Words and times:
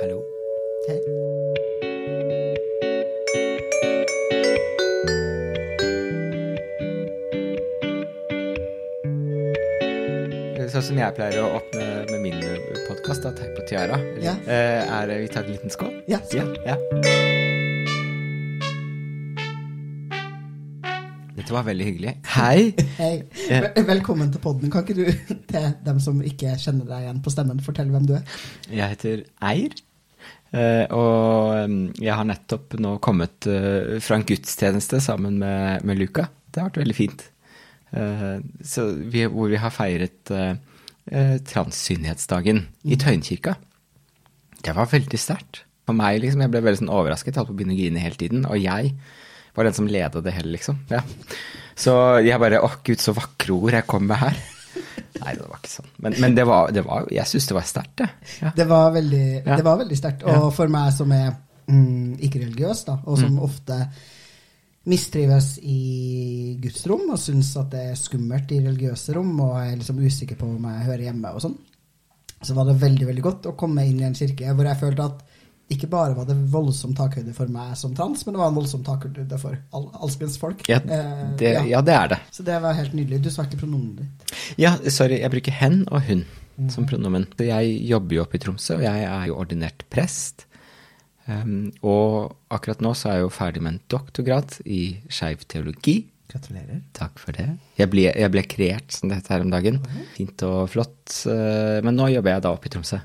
Hallo. 0.00 0.24
Hei. 0.88 1.00
Sånn 10.72 10.84
som 10.86 10.96
jeg 10.96 11.12
pleier 11.18 11.42
å 11.42 11.48
åpne 11.58 11.86
med 12.08 12.22
min 12.22 12.38
podkast, 12.86 13.26
Teip 13.36 13.58
og 13.60 13.66
tiara. 13.68 13.98
Ja. 14.22 14.32
eh, 14.46 14.80
Er 15.02 15.12
vi 15.20 15.28
tar 15.28 15.44
en 15.44 15.52
liten 15.52 15.70
skål? 15.70 16.00
Ja, 16.08 16.22
skål. 16.24 16.56
Ja, 16.64 16.76
ja. 16.78 17.31
Dette 21.52 21.60
var 21.66 21.68
veldig 21.68 21.84
hyggelig. 21.84 22.12
Hei! 22.32 22.60
Hei. 22.96 23.82
Velkommen 23.84 24.30
til 24.32 24.40
podden. 24.40 24.70
Kan 24.72 24.86
ikke 24.86 24.94
du, 24.96 25.34
til 25.50 25.66
dem 25.84 25.98
som 26.00 26.22
ikke 26.24 26.54
kjenner 26.56 26.86
deg 26.88 27.02
igjen 27.04 27.18
på 27.20 27.32
stemmen, 27.34 27.58
fortelle 27.60 27.92
hvem 27.92 28.06
du 28.08 28.14
er? 28.16 28.22
Jeg 28.72 28.94
heter 28.94 29.24
Eir, 29.50 29.74
eh, 30.56 30.86
og 30.96 31.68
mm, 31.68 31.82
jeg 32.00 32.16
har 32.16 32.24
nettopp 32.30 32.78
nå 32.80 32.94
kommet 33.04 33.44
eh, 33.52 33.98
fra 34.00 34.16
en 34.16 34.24
gudstjeneste 34.30 35.02
sammen 35.04 35.36
med, 35.42 35.84
med 35.84 36.00
Luca. 36.00 36.24
Det 36.48 36.62
har 36.62 36.70
vært 36.70 36.80
veldig 36.86 36.96
fint. 36.96 37.26
Eh, 38.00 38.40
Så 38.64 38.88
vi, 39.12 39.26
hvor 39.28 39.52
vi 39.52 39.60
har 39.60 39.76
feiret 39.76 40.32
transsynlighetsdagen 41.52 42.62
i 42.88 42.96
Tøyenkirka. 42.96 43.58
Det 44.64 44.72
var 44.72 44.88
veldig 44.88 45.20
sterkt. 45.20 45.66
For 45.84 46.00
meg, 46.00 46.22
liksom, 46.24 46.46
jeg 46.46 46.54
ble 46.54 46.64
veldig 46.64 46.86
sånn 46.86 46.96
overrasket. 46.96 47.34
Jeg 47.34 47.42
holdt 47.42 47.52
på 47.52 47.58
å 47.58 47.60
begynne 47.60 47.76
å 47.76 47.82
grine 47.82 48.06
hele 48.06 48.20
tiden. 48.24 48.48
Og 48.48 48.56
jeg 48.56 48.94
var 49.54 49.64
den 49.68 49.74
som 49.76 49.86
ledet 49.90 50.24
det 50.24 50.32
hele, 50.36 50.52
liksom. 50.56 50.78
Ja. 50.90 51.02
Så 51.76 51.92
jeg 52.24 52.38
bare 52.40 52.60
Å, 52.62 52.70
gud, 52.84 53.00
så 53.00 53.12
vakre 53.16 53.52
ord 53.56 53.72
jeg 53.76 53.86
kom 53.88 54.06
med 54.08 54.16
her. 54.20 54.36
Nei, 55.22 55.34
det 55.36 55.44
var 55.46 55.58
ikke 55.60 55.70
sånn. 55.72 55.90
Men, 56.04 56.14
men 56.20 56.34
det 56.34 56.44
var, 56.48 56.70
det 56.72 56.82
var 56.86 57.04
Jeg 57.12 57.28
syns 57.30 57.46
det 57.50 57.54
var 57.56 57.66
sterkt, 57.68 57.94
det. 58.00 58.08
Ja. 58.42 58.52
Det 58.56 58.66
var 58.70 58.90
veldig, 58.94 59.26
Ja. 59.46 59.58
veldig 59.62 59.98
sterkt. 59.98 60.24
Og 60.28 60.48
for 60.56 60.72
meg 60.72 60.92
som 60.96 61.12
er 61.12 61.34
mm, 61.68 62.16
ikke-religiøs, 62.28 62.84
da, 62.88 62.98
og 63.04 63.18
Mm. 63.18 63.22
som 63.22 63.38
ofte 63.44 63.78
mistrives 64.84 65.58
i 65.62 66.56
gudsrom 66.62 67.04
og 67.14 67.20
syns 67.22 67.52
at 67.60 67.68
det 67.70 67.82
er 67.92 67.98
skummelt 68.00 68.50
i 68.50 68.58
religiøse 68.64 69.14
rom, 69.14 69.30
og 69.44 69.60
er 69.60 69.76
liksom 69.78 70.00
usikker 70.02 70.38
på 70.40 70.48
om 70.56 70.64
jeg 70.66 70.86
hører 70.88 71.04
hjemme 71.06 71.30
og 71.36 71.44
sånn, 71.44 71.54
så 72.42 72.56
var 72.56 72.66
det 72.66 72.80
veldig, 72.82 73.06
veldig 73.06 73.22
godt 73.22 73.46
å 73.46 73.56
komme 73.58 73.84
inn 73.86 74.00
i 74.02 74.08
en 74.08 74.16
kirke 74.18 74.50
hvor 74.56 74.66
jeg 74.66 74.80
følte 74.80 75.04
at 75.06 75.22
ikke 75.74 75.88
bare 75.92 76.14
var 76.16 76.26
det 76.28 76.36
voldsom 76.52 76.92
takhøyde 76.98 77.32
for 77.36 77.50
meg 77.52 77.72
som 77.80 77.94
trans, 77.96 78.22
men 78.26 78.34
det 78.36 78.40
var 78.42 78.52
en 78.52 78.58
voldsom 78.60 78.84
takhøyde 78.86 79.38
for 79.40 79.56
all, 79.72 79.88
alskens 80.04 80.38
folk. 80.40 80.62
Ja, 80.70 80.78
Eh, 80.84 81.24
det, 81.40 81.52
ja. 81.56 81.64
ja, 81.76 81.80
det 81.82 81.94
er 81.96 82.08
det. 82.14 82.20
Så 82.34 82.44
det 82.46 82.60
var 82.62 82.76
helt 82.78 82.94
nydelig. 82.94 83.22
Du 83.24 83.30
svarte 83.32 83.58
pronomenet 83.60 84.04
ditt. 84.04 84.36
Ja, 84.60 84.76
sorry, 84.92 85.18
jeg 85.22 85.30
bruker 85.34 85.52
hen 85.62 85.82
og 85.90 86.02
hun 86.08 86.24
som 86.70 86.84
pronomen. 86.86 87.24
Jeg 87.40 87.74
jobber 87.88 88.14
jo 88.18 88.22
oppe 88.26 88.36
i 88.38 88.42
Tromsø, 88.44 88.76
og 88.76 88.82
jeg 88.84 89.04
er 89.08 89.26
jo 89.30 89.36
ordinert 89.40 89.82
prest. 89.90 90.44
Um, 91.26 91.70
og 91.86 92.32
akkurat 92.52 92.80
nå 92.82 92.92
så 92.98 93.08
er 93.12 93.20
jeg 93.20 93.26
jo 93.28 93.32
ferdig 93.34 93.62
med 93.62 93.76
en 93.76 93.82
doktorgrad 93.94 94.56
i 94.66 94.80
skeiv 95.10 95.44
teologi. 95.50 96.00
Gratulerer. 96.32 96.80
Takk 96.96 97.18
for 97.22 97.36
det. 97.36 97.46
Jeg 97.78 97.90
ble, 97.92 98.08
jeg 98.10 98.32
ble 98.32 98.42
kreert, 98.48 98.90
som 98.94 99.08
det 99.10 99.20
heter 99.20 99.36
her 99.36 99.44
om 99.46 99.52
dagen. 99.52 99.78
Fint 100.16 100.42
og 100.48 100.64
flott. 100.72 101.12
eh, 101.30 101.78
Men 101.84 101.94
nå 101.98 102.08
jobber 102.12 102.34
jeg 102.36 102.42
da 102.46 102.52
oppe 102.56 102.70
i 102.70 102.72
Tromsø. 102.74 102.98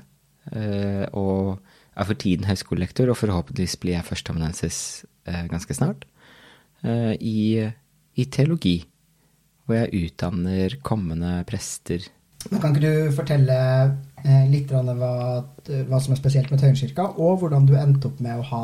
Eh, 0.52 1.04
Og 1.12 1.58
er 1.98 2.06
for 2.08 2.18
tiden 2.18 2.46
høyskolelektor, 2.48 3.10
og 3.10 3.18
forhåpentligvis 3.18 3.78
blir 3.82 3.96
jeg 3.96 4.06
førsteamanuensis 4.06 4.78
eh, 5.28 5.46
ganske 5.50 5.74
snart. 5.74 6.06
eh, 6.84 7.14
I, 7.20 7.70
I 8.16 8.24
teologi. 8.24 8.78
Hvor 9.66 9.76
jeg 9.82 10.06
utdanner 10.08 10.78
kommende 10.82 11.42
prester. 11.44 12.06
Men 12.48 12.60
kan 12.62 12.72
ikke 12.72 12.86
du 12.86 13.16
fortelle 13.16 13.56
eh, 14.24 14.46
litt 14.48 14.70
om 14.72 14.88
hva, 14.96 15.42
hva 15.66 16.00
som 16.00 16.14
er 16.14 16.20
spesielt 16.20 16.50
med 16.50 16.62
Tøyenkirka, 16.62 17.10
og 17.18 17.42
hvordan 17.42 17.66
du 17.68 17.74
endte 17.76 18.08
opp 18.08 18.22
med 18.24 18.38
å 18.38 18.46
ha 18.48 18.62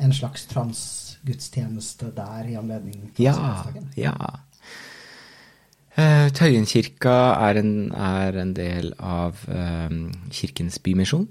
en 0.00 0.14
slags 0.14 0.46
transgudstjeneste 0.52 2.12
der 2.16 2.46
i 2.52 2.54
anledning 2.60 3.10
Ja, 3.20 3.34
ja. 3.98 4.14
Tøyenkirka 6.38 7.16
er 7.50 7.58
en, 7.60 7.74
er 7.92 8.38
en 8.40 8.54
del 8.56 8.94
av 8.96 9.42
um, 9.50 10.06
Kirkens 10.32 10.78
Bymisjon. 10.80 11.26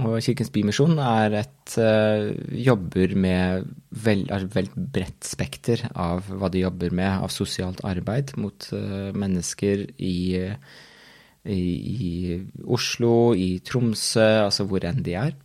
Og 0.00 0.16
Kirkens 0.24 0.48
Bymisjon 0.52 0.96
er 1.04 1.34
et 1.42 1.74
uh, 1.76 2.30
jobber 2.56 3.12
med 3.18 3.66
vel, 4.04 4.24
et 4.32 4.54
veldig 4.54 4.84
bredt 4.94 5.26
spekter 5.28 5.84
av 5.92 6.30
hva 6.30 6.48
de 6.52 6.62
jobber 6.62 6.94
med 6.96 7.26
av 7.26 7.32
sosialt 7.32 7.82
arbeid 7.84 8.32
mot 8.40 8.68
uh, 8.72 9.10
mennesker 9.12 9.84
i, 10.00 10.16
i, 11.44 11.60
i 12.08 12.38
Oslo, 12.64 13.34
i 13.36 13.58
Tromsø, 13.66 14.28
altså 14.46 14.68
hvor 14.70 14.88
enn 14.88 15.04
de 15.04 15.18
er. 15.26 15.36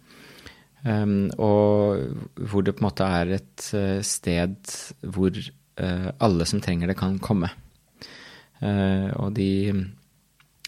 Um, 0.88 1.28
og 1.44 2.40
hvor 2.48 2.64
det 2.64 2.78
på 2.78 2.86
en 2.86 2.88
måte 2.88 3.12
er 3.20 3.36
et 3.42 3.70
uh, 3.76 4.00
sted 4.06 4.76
hvor 5.04 5.44
alle 5.78 6.46
som 6.50 6.58
trenger 6.58 6.90
det, 6.90 6.96
kan 6.98 7.20
komme. 7.22 7.52
Og 8.66 9.28
de 9.38 9.52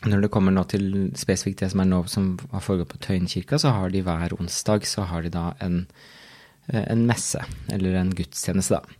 Når 0.08 0.22
det 0.24 0.32
kommer 0.32 0.56
nå 0.56 0.64
til 0.72 1.10
spesifikt 1.20 1.66
det 1.66 1.74
som 1.74 1.82
er 1.84 1.90
nå 1.90 2.04
som 2.08 2.32
har 2.54 2.64
foregått 2.64 2.94
på 2.94 3.02
Tøyenkirka, 3.04 3.60
så 3.60 3.74
har 3.76 3.92
de 3.92 4.04
hver 4.06 4.36
onsdag 4.38 4.88
så 4.88 5.04
har 5.10 5.26
de 5.26 5.34
da 5.34 5.50
en, 5.60 5.82
eh, 6.70 6.86
en 6.86 7.06
messe, 7.10 7.42
eller 7.68 8.00
en 8.00 8.14
gudstjeneste, 8.16 8.80
da. 8.80 9.00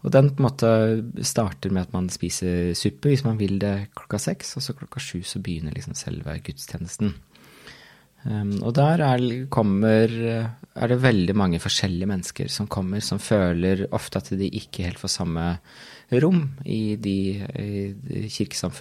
Og 0.00 0.12
den 0.14 0.30
på 0.32 0.40
en 0.40 0.46
måte 0.48 1.24
starter 1.28 1.70
med 1.70 1.86
at 1.88 1.92
man 1.92 2.08
spiser 2.08 2.72
suppe 2.78 3.12
hvis 3.12 3.24
man 3.26 3.36
vil 3.40 3.58
det 3.60 3.90
klokka 3.94 4.18
seks, 4.18 4.56
og 4.56 4.64
så 4.64 4.74
klokka 4.74 5.02
sju 5.02 5.20
så 5.22 5.42
begynner 5.44 5.76
liksom 5.76 5.94
selve 5.98 6.38
gudstjenesten. 6.40 7.12
Um, 8.24 8.58
og 8.60 8.74
der 8.76 9.00
er, 9.00 9.22
kommer, 9.52 10.12
er 10.12 10.92
det 10.92 10.98
veldig 11.00 11.36
mange 11.36 11.60
forskjellige 11.60 12.08
mennesker 12.08 12.50
som 12.52 12.68
kommer, 12.68 13.00
som 13.04 13.20
føler 13.20 13.86
ofte 13.96 14.20
at 14.20 14.32
de 14.36 14.50
ikke 14.60 14.84
helt 14.88 15.00
får 15.00 15.14
samme 15.14 15.46
rom 16.22 16.42
i 16.66 16.96
de, 17.00 17.18
i 17.40 18.24
de 18.26 18.28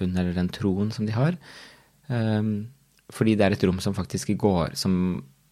eller 0.10 0.34
den 0.34 0.50
troen 0.54 0.92
som 0.96 1.06
de 1.06 1.16
har. 1.16 1.38
Um, 2.10 2.70
fordi 3.14 3.36
det 3.38 3.46
er 3.46 3.56
et 3.56 3.66
rom 3.68 3.78
som 3.84 3.94
faktisk 3.94 4.32
går 4.42 4.74
Som 4.74 4.94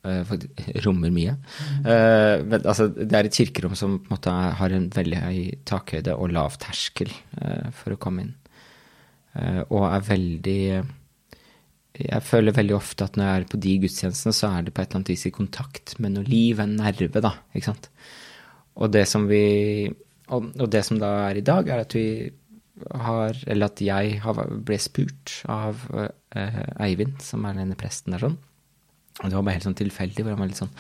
uh, 0.06 0.24
faktisk, 0.26 0.62
rommer 0.86 1.14
mye. 1.14 1.38
Uh, 1.86 2.44
men, 2.46 2.62
altså, 2.64 2.90
det 2.90 3.14
er 3.14 3.30
et 3.30 3.40
kirkerom 3.40 3.76
som 3.78 4.00
på 4.00 4.10
en 4.10 4.16
måte 4.16 4.34
har 4.34 4.74
en 4.74 4.90
veldig 4.94 5.22
høy 5.22 5.42
takhøyde 5.70 6.18
og 6.18 6.34
lav 6.34 6.58
terskel 6.62 7.12
uh, 7.42 7.70
for 7.76 7.94
å 7.94 8.02
komme 8.02 8.26
inn. 8.26 8.36
Og 9.70 9.84
er 9.86 10.02
veldig 10.02 10.62
jeg 11.98 12.26
føler 12.26 12.56
veldig 12.56 12.74
ofte 12.74 13.06
at 13.06 13.18
når 13.18 13.28
jeg 13.28 13.42
er 13.42 13.46
på 13.52 13.60
de 13.62 13.74
gudstjenestene, 13.84 14.34
så 14.34 14.50
er 14.50 14.66
det 14.66 14.74
på 14.74 14.82
et 14.82 14.90
eller 14.90 15.00
annet 15.00 15.12
vis 15.14 15.26
i 15.30 15.34
kontakt 15.34 15.94
med 16.02 16.14
noe 16.16 16.26
liv, 16.26 16.60
en 16.62 16.76
nerve, 16.78 17.22
da. 17.22 17.32
Ikke 17.54 17.70
sant. 17.72 17.90
Og 18.78 18.92
det 18.94 19.04
som 19.10 19.26
vi 19.30 19.90
Og, 20.36 20.52
og 20.60 20.68
det 20.74 20.84
som 20.86 21.00
da 21.02 21.14
er 21.30 21.40
i 21.40 21.46
dag, 21.46 21.70
er 21.72 21.86
at 21.86 21.96
vi 21.96 22.08
har 22.94 23.34
Eller 23.50 23.72
at 23.72 23.80
jeg 23.82 24.20
har, 24.22 24.42
ble 24.62 24.78
spurt 24.78 25.40
av 25.50 25.80
eh, 25.98 26.60
Eivind, 26.86 27.16
som 27.26 27.46
er 27.50 27.58
denne 27.58 27.78
presten 27.80 28.14
der 28.14 28.22
sånn. 28.22 28.36
Og 29.24 29.26
det 29.26 29.34
var 29.34 29.48
bare 29.48 29.58
helt 29.58 29.66
sånn 29.66 29.80
tilfeldig, 29.80 30.22
hvor 30.22 30.36
han 30.36 30.44
var 30.44 30.52
litt 30.52 30.60
sånn 30.62 30.76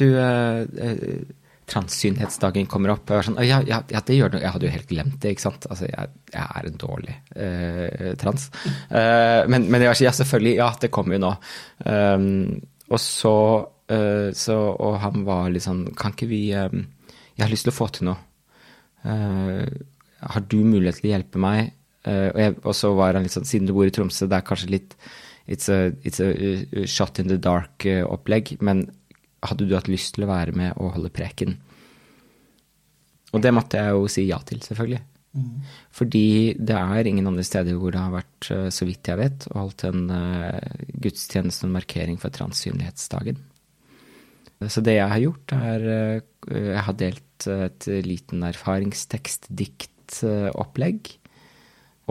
Du, 0.00 0.08
eh, 0.18 0.64
eh, 0.82 1.20
transsynhetsdagen 1.72 2.66
kommer 2.66 2.94
opp. 2.94 3.04
Og 3.06 3.14
jeg 3.14 3.20
var 3.20 3.28
sånn, 3.28 3.38
ja, 3.46 3.60
ja, 3.68 3.78
ja, 3.92 4.02
det 4.04 4.16
gjør 4.16 4.34
noe. 4.34 4.42
Jeg 4.42 4.54
hadde 4.56 4.66
jo 4.66 4.72
helt 4.74 4.90
glemt 4.90 5.18
det, 5.22 5.34
ikke 5.34 5.44
sant. 5.44 5.68
Altså, 5.70 5.86
jeg, 5.88 6.10
jeg 6.34 6.42
er 6.42 6.68
en 6.68 6.80
dårlig 6.80 7.14
eh, 7.36 8.08
trans. 8.20 8.48
Eh, 8.66 9.42
men, 9.52 9.68
men 9.70 9.84
jeg 9.84 9.92
var 9.92 10.00
sånn, 10.00 10.08
ja, 10.08 10.16
selvfølgelig. 10.18 10.56
Ja, 10.58 10.72
det 10.82 10.90
kommer 10.94 11.16
jo 11.16 11.22
nå. 11.22 11.32
Um, 11.86 12.26
og 12.92 13.00
så, 13.00 13.36
uh, 13.94 14.28
så 14.36 14.56
Og 14.74 14.98
han 15.00 15.22
var 15.24 15.46
litt 15.50 15.64
sånn 15.64 15.86
Kan 15.96 16.12
ikke 16.12 16.28
vi 16.28 16.40
um, 16.52 16.82
Jeg 17.38 17.42
har 17.46 17.50
lyst 17.50 17.64
til 17.64 17.72
å 17.72 17.76
få 17.76 17.88
til 17.94 18.10
noe. 18.10 18.20
Eh, 19.04 19.66
har 20.22 20.46
du 20.48 20.58
mulighet 20.62 21.00
til 21.00 21.10
å 21.10 21.14
hjelpe 21.16 21.42
meg? 21.42 21.74
Eh, 22.06 22.28
og, 22.30 22.40
jeg, 22.44 22.56
og 22.62 22.76
så 22.78 22.92
var 22.98 23.18
han 23.18 23.26
litt 23.26 23.34
sånn 23.34 23.46
Siden 23.46 23.68
du 23.68 23.74
bor 23.76 23.86
i 23.86 23.94
Tromsø, 23.94 24.26
det 24.30 24.38
er 24.38 24.46
kanskje 24.46 24.72
litt 24.74 24.96
It's 25.50 25.66
a, 25.68 25.90
it's 26.06 26.22
a 26.22 26.30
uh, 26.30 26.86
shot 26.86 27.18
in 27.18 27.26
the 27.26 27.34
dark-opplegg, 27.34 28.60
men 28.62 28.84
hadde 29.42 29.66
du 29.66 29.74
hatt 29.74 29.90
lyst 29.90 30.14
til 30.14 30.22
å 30.22 30.30
være 30.30 30.54
med 30.54 30.76
og 30.78 30.94
holde 30.94 31.10
preken? 31.10 31.56
Og 33.34 33.42
det 33.42 33.50
måtte 33.50 33.80
jeg 33.80 33.96
jo 33.96 34.06
si 34.12 34.28
ja 34.28 34.38
til, 34.46 34.60
selvfølgelig. 34.62 35.00
Fordi 35.96 36.26
det 36.60 36.76
er 36.76 37.08
ingen 37.08 37.26
andre 37.26 37.44
steder 37.46 37.78
hvor 37.80 37.94
det 37.94 38.02
har 38.02 38.12
vært, 38.12 38.50
eh, 38.52 38.68
så 38.74 38.86
vidt 38.88 39.08
jeg 39.08 39.18
vet, 39.18 39.46
holdt 39.56 39.86
en 39.88 40.04
uh, 40.12 40.60
gudstjeneste 41.00 41.64
og 41.64 41.70
en 41.70 41.78
markering 41.78 42.20
for 42.20 42.34
transsynlighetsdagen. 42.34 43.40
Så 44.70 44.80
det 44.84 44.94
jeg 44.98 45.08
har 45.08 45.20
gjort, 45.22 45.52
er 45.56 45.80
uh, 45.82 46.20
Jeg 46.52 46.82
har 46.86 46.94
delt 46.98 47.46
et 47.46 47.86
liten 48.06 48.42
erfaringstekstdiktopplegg. 48.46 51.00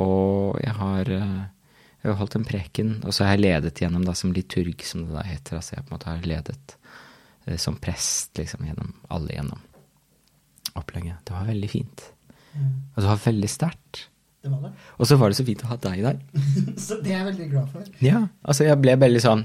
Og 0.01 0.59
jeg 0.59 0.73
har, 0.75 1.05
jeg 1.11 2.07
har 2.07 2.19
holdt 2.19 2.35
en 2.39 2.45
preken, 2.47 3.03
og 3.05 3.11
så 3.15 3.23
har 3.23 3.31
jeg 3.35 3.45
ledet 3.45 3.81
gjennom 3.83 4.03
da 4.07 4.13
som 4.17 4.33
liturg, 4.35 4.77
som 4.87 4.99
det 5.05 5.13
da 5.15 5.23
heter. 5.27 5.55
Altså 5.59 5.71
jeg 5.75 5.83
på 5.83 5.89
en 5.91 5.95
måte 5.95 6.11
har 6.11 6.27
ledet 6.27 6.67
som 7.59 7.75
prest 7.79 8.37
liksom 8.39 8.65
gjennom 8.67 8.89
alle 9.11 9.31
gjennom 9.35 9.61
opplegget. 10.79 11.17
Det 11.27 11.33
var 11.35 11.51
veldig 11.51 11.71
fint. 11.71 11.99
Og 12.95 13.01
det 13.01 13.07
var 13.07 13.25
veldig 13.25 13.49
sterkt. 13.49 14.07
Det 14.41 14.49
var 14.49 14.61
det. 14.65 14.71
Og 14.97 15.07
så 15.07 15.17
var 15.21 15.29
det 15.29 15.37
så 15.37 15.45
fint 15.45 15.63
å 15.65 15.69
ha 15.69 15.77
deg 15.83 15.99
der. 16.01 16.21
Så 16.85 16.97
det 17.03 17.11
er 17.11 17.19
jeg 17.19 17.25
veldig 17.27 17.47
glad 17.51 17.67
for. 17.69 17.89
Ja, 18.01 18.23
altså 18.41 18.65
jeg 18.65 18.79
ble 18.81 18.95
veldig 18.97 19.21
sånn 19.21 19.43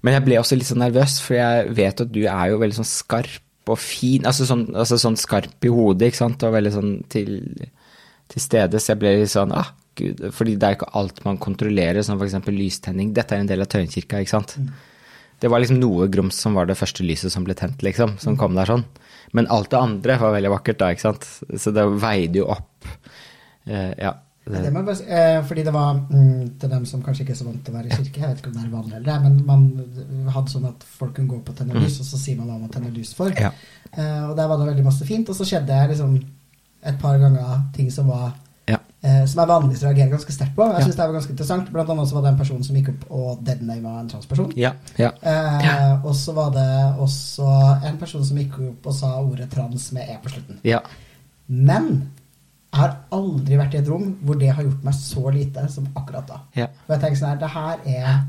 Men 0.00 0.16
jeg 0.16 0.26
ble 0.26 0.38
også 0.40 0.56
litt 0.56 0.68
sånn 0.70 0.82
nervøs, 0.84 1.18
for 1.24 1.36
jeg 1.36 1.72
vet 1.76 2.02
at 2.04 2.12
du 2.12 2.22
er 2.24 2.52
jo 2.52 2.60
veldig 2.62 2.78
sånn 2.80 2.88
skarp 2.88 3.70
og 3.70 3.78
fin. 3.80 4.24
Altså 4.28 4.46
sånn, 4.48 4.68
altså 4.72 4.98
sånn 5.00 5.18
skarp 5.20 5.66
i 5.66 5.72
hodet, 5.72 6.10
ikke 6.10 6.22
sant, 6.22 6.46
og 6.46 6.56
veldig 6.56 6.72
sånn 6.74 6.94
til, 7.12 7.34
til 8.32 8.42
stede. 8.42 8.80
Så 8.80 8.94
jeg 8.94 9.02
ble 9.02 9.16
litt 9.20 9.32
sånn 9.32 9.52
ah, 9.56 9.74
gud. 10.00 10.22
Fordi 10.36 10.56
det 10.56 10.68
er 10.68 10.78
ikke 10.78 10.92
alt 11.00 11.20
man 11.26 11.40
kontrollerer, 11.42 12.02
som 12.06 12.20
f.eks. 12.20 12.38
lystenning. 12.54 13.12
Dette 13.16 13.36
er 13.36 13.44
en 13.44 13.50
del 13.50 13.64
av 13.64 13.68
Tøyenkirka, 13.72 14.22
ikke 14.22 14.36
sant. 14.38 14.56
Det 15.40 15.48
var 15.48 15.62
liksom 15.62 15.80
noe 15.80 16.08
grums 16.12 16.36
som 16.40 16.56
var 16.56 16.68
det 16.68 16.76
første 16.76 17.04
lyset 17.06 17.32
som 17.32 17.44
ble 17.46 17.56
tent, 17.56 17.84
liksom. 17.84 18.16
Som 18.20 18.36
kom 18.40 18.56
der 18.58 18.68
sånn. 18.68 18.84
Men 19.36 19.48
alt 19.52 19.70
det 19.72 19.80
andre 19.80 20.18
var 20.20 20.34
veldig 20.36 20.52
vakkert 20.56 20.80
da, 20.80 20.90
ikke 20.92 21.06
sant. 21.06 21.28
Så 21.60 21.72
det 21.76 21.86
veide 22.02 22.42
jo 22.42 22.50
opp. 22.56 22.88
Uh, 23.68 23.92
ja. 24.00 24.16
Det 24.50 24.72
bare, 24.74 24.96
eh, 25.06 25.42
fordi 25.44 25.62
det 25.64 25.72
var 25.72 25.94
mm, 26.10 26.58
til 26.60 26.70
dem 26.70 26.84
som 26.86 27.02
kanskje 27.02 27.22
ikke 27.24 27.32
er 27.32 27.40
så 27.40 27.44
vant 27.46 27.64
til 27.64 27.74
å 27.74 27.76
være 27.78 27.86
i 27.86 27.96
kirke, 27.96 28.20
jeg 28.20 28.28
vet 28.28 28.38
ikke 28.42 28.50
om 28.50 28.56
det 28.58 28.64
er 28.64 28.74
vanlig 28.74 28.94
eller 28.96 29.08
det, 29.12 29.22
men 29.22 29.46
man 29.46 30.30
hadde 30.34 30.50
sånn 30.50 30.68
at 30.68 30.84
folk 30.98 31.14
kunne 31.14 31.28
gå 31.28 31.40
på 31.46 31.54
tenne 31.58 31.74
lys, 31.80 32.00
og 32.00 32.06
så 32.06 32.18
sier 32.18 32.36
man 32.36 32.48
hva 32.50 32.58
man 32.60 32.68
tenner 32.74 32.90
lys 32.90 33.14
for. 33.14 33.30
Ja. 33.38 33.50
Eh, 33.92 34.22
og 34.30 34.36
der 34.36 34.48
var 34.48 34.58
det 34.58 34.66
veldig 34.72 34.84
masse 34.84 35.06
fint, 35.06 35.28
og 35.28 35.36
så 35.36 35.44
skjedde 35.46 35.66
det 35.72 35.88
liksom 35.94 36.18
et 36.82 36.98
par 37.00 37.18
ganger 37.18 37.58
ting 37.76 37.90
som 37.92 38.06
var 38.08 38.32
Ja. 38.68 38.76
eh, 39.02 39.24
som 39.26 39.40
jeg 39.40 39.48
vanligvis 39.48 39.82
reagerer 39.82 40.10
ganske 40.10 40.32
sterkt 40.32 40.54
på. 40.56 40.62
Jeg 40.64 40.78
Ja. 40.78 40.80
synes 40.84 40.96
det 40.96 41.04
var 41.06 41.12
ganske 41.12 41.30
interessant. 41.30 41.72
Blant 41.72 41.88
annet 41.90 42.08
så 42.08 42.14
var 42.14 42.22
det 42.22 42.28
en 42.32 42.38
person 42.38 42.62
som 42.64 42.76
gikk 42.76 42.88
opp 42.88 43.10
og 43.10 43.44
deadnama 43.44 44.00
en 44.00 44.08
transperson. 44.08 44.52
Ja. 44.56 44.72
ja. 44.98 45.10
Og 46.04 46.14
så 46.14 46.32
var 46.32 46.50
det 46.50 46.98
også 47.00 47.48
en 47.88 47.98
person 47.98 48.24
som 48.24 48.36
gikk 48.36 48.58
opp 48.58 48.86
og 48.86 48.94
sa 48.94 49.20
ordet 49.20 49.50
trans 49.50 49.92
med 49.92 50.02
e 50.08 50.16
på 50.22 50.28
slutten. 50.30 50.58
ja. 50.64 50.80
Men 51.48 52.10
jeg 52.72 52.80
har 52.80 52.96
aldri 53.12 53.56
vært 53.58 53.74
i 53.74 53.78
et 53.78 53.88
rom 53.88 54.16
hvor 54.22 54.38
det 54.38 54.50
har 54.54 54.62
gjort 54.62 54.84
meg 54.86 54.94
så 54.94 55.30
lite 55.34 55.68
som 55.72 55.88
akkurat 55.96 56.26
da. 56.28 56.36
ja. 56.54 56.66
Og 56.86 56.92
jeg 56.94 57.00
tenker 57.00 57.18
sånn 57.18 57.28
her, 57.32 57.40
det 57.40 57.48
her 57.50 57.78
er 57.86 58.20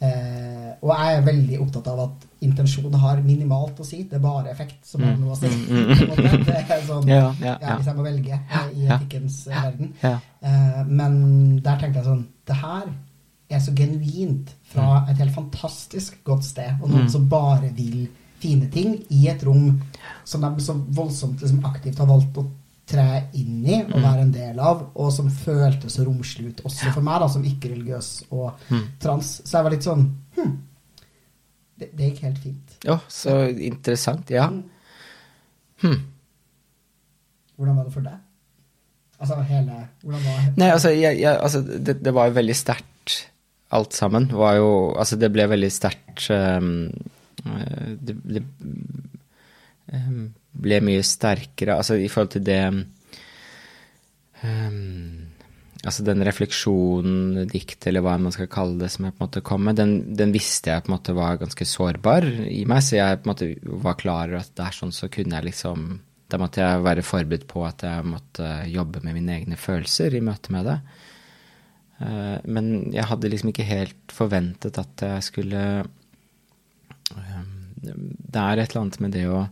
eh, 0.00 0.72
Og 0.82 0.90
jeg 0.92 1.16
er 1.16 1.22
veldig 1.24 1.58
opptatt 1.64 1.86
av 1.88 2.00
at 2.04 2.26
intensjon 2.44 2.92
har 3.00 3.22
minimalt 3.24 3.78
å 3.80 3.84
si. 3.88 4.02
Det 4.04 4.18
er 4.18 4.22
bare 4.26 4.50
effekt 4.52 4.84
som 4.86 5.00
har 5.02 5.14
Mm, 5.16 5.22
noe 5.24 5.32
å 5.32 5.38
si. 5.40 5.48
mm, 5.48 5.86
mm. 5.88 6.44
Det 6.44 6.58
er 6.76 6.82
sånn, 6.86 7.08
Ja, 7.08 7.16
ja, 7.22 7.32
ja, 7.40 7.54
ja. 7.62 7.76
Hvis 7.78 7.86
jeg 7.88 7.96
må 7.96 8.04
velge 8.04 8.40
i 8.76 8.86
etikkens 8.86 9.38
verden. 9.48 9.94
Eh, 10.04 10.82
men 10.86 11.16
der 11.64 11.80
tenkte 11.80 12.02
jeg 12.02 12.04
sånn 12.10 12.26
Det 12.46 12.56
her 12.60 12.84
er 13.48 13.60
så 13.64 13.72
genuint 13.78 14.52
fra 14.66 15.04
et 15.08 15.16
helt 15.22 15.32
fantastisk 15.34 16.18
godt 16.26 16.44
sted, 16.44 16.76
og 16.82 16.90
noen 16.90 17.04
Mm. 17.06 17.10
som 17.10 17.28
bare 17.28 17.70
vil 17.74 18.08
fine 18.42 18.68
ting 18.70 18.98
i 19.10 19.28
et 19.28 19.42
rom 19.46 19.80
som 20.24 20.40
de 20.42 20.60
så 20.62 20.74
voldsomt 20.74 21.40
liksom, 21.40 21.64
aktivt 21.64 21.98
har 21.98 22.06
valgt 22.10 22.36
å 22.36 22.44
tre 22.86 23.04
inn 23.34 23.64
i 23.66 23.80
og 23.82 23.90
Mm. 23.96 24.02
være 24.02 24.20
en 24.22 24.32
del 24.32 24.60
av, 24.60 24.84
og 24.94 25.12
som 25.12 25.28
føltes 25.30 25.96
så 25.98 26.04
romslig 26.06 26.48
ut 26.52 26.60
også 26.64 26.92
for 26.94 27.02
meg, 27.02 27.20
da, 27.20 27.26
som 27.28 27.42
ikke-religiøs 27.44 28.10
og 28.30 28.52
Mm. 28.70 28.84
trans. 29.00 29.40
Så 29.44 29.52
jeg 29.58 29.64
var 29.64 29.70
litt 29.74 29.82
sånn 29.88 30.04
hm, 30.36 30.52
det, 31.78 31.90
det 31.96 32.12
gikk 32.12 32.22
helt 32.22 32.38
fint. 32.38 32.76
Ja, 32.84 32.98
så 33.08 33.48
interessant. 33.58 34.30
Ja. 34.30 34.46
Hm. 35.82 35.98
Hvordan 37.58 37.76
var 37.76 37.84
det 37.84 37.92
for 37.92 38.00
deg? 38.06 38.18
Altså 39.20 39.42
hele 39.48 39.88
Hvordan 40.04 40.22
var 40.24 40.52
Nei, 40.56 40.68
altså, 40.70 40.88
jeg, 40.92 41.18
jeg, 41.20 41.38
altså 41.40 41.60
det, 41.66 42.02
det 42.04 42.12
var 42.14 42.26
jo 42.28 42.34
veldig 42.36 42.56
sterkt 42.56 43.14
alt 43.72 43.92
sammen. 43.96 44.28
Var 44.30 44.56
jo, 44.56 44.94
altså 44.96 45.16
det 45.18 45.32
ble 45.32 45.46
veldig 45.48 45.70
sterkt 45.72 46.30
eh, 46.30 46.60
det, 48.00 48.16
det 48.24 48.42
ehm, 49.92 50.34
ble 50.62 50.80
mye 50.84 51.04
sterkere, 51.06 51.76
altså 51.76 51.98
i 52.00 52.08
forhold 52.12 52.36
til 52.36 52.44
det 52.46 52.60
um, 54.42 55.26
Altså 55.86 56.02
den 56.02 56.24
refleksjonen, 56.26 57.44
dikt, 57.52 57.84
eller 57.86 58.02
hva 58.02 58.16
man 58.18 58.32
skal 58.34 58.48
kalle 58.50 58.80
det, 58.80 58.88
som 58.90 59.04
jeg 59.06 59.14
på 59.14 59.20
en 59.20 59.26
måte 59.28 59.42
kom 59.46 59.62
med, 59.68 59.76
den, 59.78 59.92
den 60.18 60.32
visste 60.34 60.72
jeg 60.72 60.82
på 60.82 60.90
en 60.90 60.96
måte 60.96 61.14
var 61.14 61.38
ganske 61.38 61.66
sårbar 61.68 62.26
i 62.48 62.64
meg, 62.66 62.80
så 62.82 62.96
jeg 62.96 63.20
på 63.20 63.28
en 63.28 63.30
måte 63.30 63.48
var 63.84 63.98
klar 64.00 64.32
over 64.32 64.40
at 64.40 64.50
det 64.56 64.64
er 64.66 64.74
sånn, 64.74 64.94
så 64.96 65.10
kunne 65.12 65.38
jeg 65.38 65.50
liksom 65.52 65.86
Da 66.26 66.40
måtte 66.42 66.58
jeg 66.58 66.82
være 66.82 67.04
forberedt 67.06 67.44
på 67.46 67.60
at 67.62 67.84
jeg 67.86 68.02
måtte 68.10 68.48
jobbe 68.66 68.98
med 69.04 69.14
mine 69.14 69.36
egne 69.36 69.56
følelser 69.60 70.16
i 70.16 70.24
møte 70.26 70.50
med 70.50 70.66
det. 70.66 70.80
Eh, 72.00 72.38
Men 72.44 72.92
jeg 72.92 73.06
hadde 73.06 73.30
liksom 73.30 73.52
ikke 73.52 73.68
helt 73.68 74.12
forventet 74.12 74.78
at 74.82 75.06
jeg 75.06 75.22
skulle 75.22 75.62
eh, 77.14 77.44
Det 77.78 78.42
er 78.42 78.58
et 78.58 78.70
eller 78.72 78.82
annet 78.82 79.00
med 79.00 79.14
det 79.14 79.26
å 79.30 79.46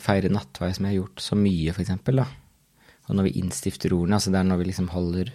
feire 0.00 0.30
nattvei 0.32 0.72
som 0.74 0.86
jeg 0.86 0.94
har 0.94 1.02
gjort 1.02 1.22
så 1.24 1.38
mye, 1.38 1.74
eksempel. 1.76 2.22
Og 3.06 3.16
når 3.16 3.28
vi 3.28 3.40
innstifter 3.40 3.94
ordene, 3.94 4.18
altså 4.18 4.32
det 4.34 4.40
er 4.40 4.48
når 4.48 4.62
vi 4.62 4.70
liksom 4.70 4.92
holder 4.94 5.34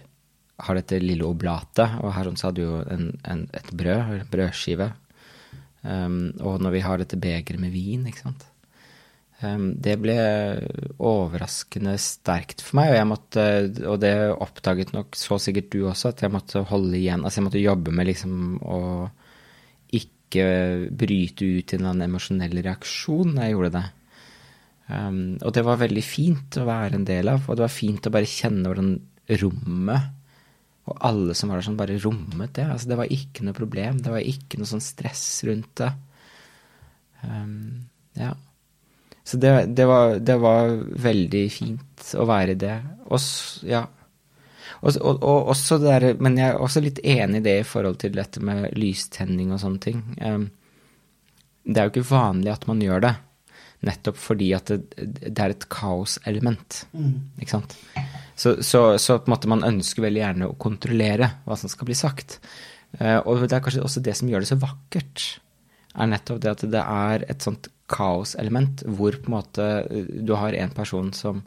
Har 0.62 0.76
dette 0.78 1.00
lille 1.02 1.26
oblatet, 1.26 1.96
og 2.04 2.12
her 2.14 2.28
så 2.36 2.50
hadde 2.50 2.60
vi 2.60 2.66
jo 2.68 2.80
en, 2.92 3.06
en, 3.26 3.40
et 3.56 3.70
brød, 3.74 4.10
en 4.20 4.28
brødskive. 4.30 4.92
Um, 5.82 6.30
og 6.38 6.60
når 6.62 6.74
vi 6.76 6.82
har 6.84 7.00
dette 7.00 7.18
begeret 7.18 7.58
med 7.58 7.72
vin, 7.74 8.04
ikke 8.06 8.22
sant. 8.22 8.44
Um, 9.42 9.72
det 9.74 9.96
ble 9.98 10.14
overraskende 11.02 11.96
sterkt 11.98 12.62
for 12.62 12.78
meg, 12.78 12.92
og 12.94 13.08
måtte, 13.10 13.46
og 13.90 13.98
det 14.04 14.12
oppdaget 14.36 14.92
nok 14.94 15.18
så 15.18 15.40
sikkert 15.42 15.72
du 15.72 15.80
også, 15.88 16.12
at 16.12 16.22
jeg 16.22 16.34
måtte 16.36 16.62
holde 16.70 17.00
igjen. 17.00 17.24
Altså 17.24 17.40
jeg 17.40 17.48
måtte 17.48 17.64
jobbe 17.64 17.96
med 17.96 18.12
liksom 18.12 18.60
å 18.62 18.82
ikke 19.98 20.46
bryte 20.94 21.48
ut 21.48 21.74
i 21.74 21.76
en 21.76 21.80
eller 21.80 21.90
annen 21.96 22.06
emosjonell 22.06 22.62
reaksjon 22.62 23.34
når 23.34 23.48
jeg 23.48 23.56
gjorde 23.56 23.74
det. 23.80 23.84
Um, 24.88 25.38
og 25.46 25.52
det 25.56 25.62
var 25.64 25.78
veldig 25.80 26.02
fint 26.04 26.58
å 26.60 26.66
være 26.68 26.98
en 26.98 27.06
del 27.08 27.30
av, 27.32 27.46
og 27.48 27.56
det 27.56 27.64
var 27.64 27.72
fint 27.72 28.06
å 28.08 28.12
bare 28.12 28.28
kjenne 28.28 28.66
hvordan 28.68 28.90
rommet 29.40 30.10
og 30.90 30.96
alle 31.06 31.34
som 31.38 31.48
var 31.52 31.60
der 31.60 31.66
sånn, 31.68 31.76
bare 31.78 31.94
rommet 32.02 32.56
det. 32.58 32.64
Altså, 32.66 32.88
det 32.90 32.96
var 32.98 33.12
ikke 33.14 33.44
noe 33.46 33.54
problem. 33.54 34.00
Det 34.02 34.10
var 34.10 34.24
ikke 34.26 34.58
noe 34.58 34.66
sånn 34.66 34.82
stress 34.82 35.22
rundt 35.46 35.70
det. 35.78 35.92
Um, 37.22 37.84
ja. 38.18 38.32
Så 39.22 39.38
det, 39.38 39.52
det, 39.78 39.86
var, 39.86 40.16
det 40.18 40.36
var 40.42 40.72
veldig 41.06 41.44
fint 41.54 42.08
å 42.18 42.26
være 42.26 42.56
i 42.56 42.58
det. 42.58 42.74
Og, 43.06 43.18
s- 43.20 43.60
ja. 43.62 43.84
Også, 44.82 44.98
og, 45.06 45.22
og 45.22 45.52
også 45.54 45.78
det 45.78 45.92
der, 45.92 46.08
men 46.18 46.40
jeg 46.40 46.50
er 46.50 46.58
også 46.58 46.82
litt 46.82 46.98
enig 47.06 47.38
i 47.44 47.46
det 47.46 47.56
i 47.60 47.66
forhold 47.68 48.00
til 48.02 48.16
dette 48.18 48.42
med 48.42 48.72
lystenning 48.74 49.54
og 49.54 49.62
sånne 49.62 49.82
ting. 49.86 50.02
Um, 50.18 50.48
det 51.62 51.78
er 51.78 51.86
jo 51.86 51.94
ikke 51.94 52.08
vanlig 52.10 52.50
at 52.56 52.66
man 52.66 52.82
gjør 52.82 53.04
det, 53.06 53.12
nettopp 53.86 54.18
fordi 54.20 54.52
at 54.56 54.70
det, 54.70 55.06
det 55.26 55.38
er 55.42 55.54
et 55.54 55.68
kaoselement. 55.72 56.82
Ikke 57.42 57.56
sant? 57.56 57.76
Så, 58.34 58.56
så, 58.64 58.82
så 58.98 59.18
på 59.18 59.28
en 59.28 59.34
måte 59.34 59.50
man 59.50 59.66
ønsker 59.66 60.06
veldig 60.06 60.22
gjerne 60.22 60.50
å 60.50 60.58
kontrollere 60.60 61.28
hva 61.46 61.58
som 61.58 61.70
skal 61.70 61.90
bli 61.90 61.98
sagt. 61.98 62.38
Eh, 62.98 63.18
og 63.18 63.44
det 63.44 63.56
er 63.56 63.64
kanskje 63.64 63.84
også 63.84 64.04
det 64.04 64.16
som 64.18 64.30
gjør 64.30 64.44
det 64.44 64.52
så 64.52 64.60
vakkert, 64.62 65.26
er 65.92 66.08
nettopp 66.08 66.40
det 66.40 66.54
at 66.54 66.64
det 66.72 66.82
er 66.82 67.26
et 67.28 67.44
sånt 67.44 67.68
kaoselement 67.92 68.80
hvor 68.88 69.18
på 69.20 69.28
en 69.28 69.36
måte 69.36 69.66
eh, 69.82 70.08
du 70.24 70.34
har 70.38 70.56
en 70.58 70.74
person 70.78 71.12
som 71.16 71.44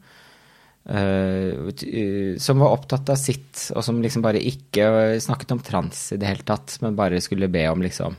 Uh, 0.86 1.66
uh, 1.66 2.38
som 2.38 2.60
var 2.62 2.76
opptatt 2.76 3.10
av 3.10 3.18
sitt, 3.18 3.72
og 3.74 3.82
som 3.82 3.98
liksom 4.04 4.22
bare 4.22 4.38
ikke 4.38 5.18
snakket 5.18 5.56
om 5.56 5.62
trans 5.66 6.12
i 6.14 6.20
det 6.22 6.28
hele 6.30 6.46
tatt, 6.46 6.76
men 6.84 6.94
bare 6.94 7.18
skulle 7.26 7.50
be 7.50 7.64
om 7.72 7.82
liksom 7.82 8.14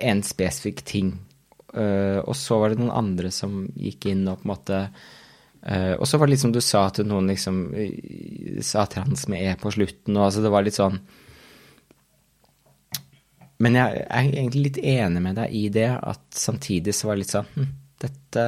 en 0.00 0.22
spesifikk 0.24 0.80
ting. 0.88 1.10
Eh, 1.72 2.18
og 2.20 2.36
så 2.36 2.58
var 2.60 2.72
det 2.72 2.82
noen 2.82 2.92
andre 2.92 3.30
som 3.32 3.64
gikk 3.80 4.10
inn 4.10 4.26
og 4.28 4.42
på 4.42 4.44
en 4.44 4.50
måte 4.50 4.78
uh, 5.64 5.94
Og 5.96 6.04
så 6.04 6.18
var 6.20 6.28
det 6.28 6.34
litt 6.34 6.42
som 6.42 6.52
du 6.52 6.60
sa 6.60 6.82
til 6.92 7.06
noen 7.08 7.30
liksom 7.32 7.62
uh, 7.72 8.58
sa 8.60 8.84
trans 8.92 9.24
med 9.32 9.40
e 9.40 9.54
på 9.56 9.72
slutten, 9.72 10.18
og 10.18 10.26
altså 10.26 10.42
det 10.44 10.52
var 10.52 10.66
litt 10.66 10.76
sånn 10.76 10.98
Men 13.64 13.78
jeg 13.78 14.04
er 14.04 14.28
egentlig 14.34 14.66
litt 14.66 14.82
enig 14.84 15.22
med 15.24 15.40
deg 15.40 15.56
i 15.56 15.64
det, 15.72 15.88
at 15.96 16.26
samtidig 16.36 16.92
så 16.98 17.08
var 17.08 17.16
det 17.16 17.24
litt 17.24 17.36
sånn 17.38 17.48
hm, 17.56 17.70
Dette 18.04 18.46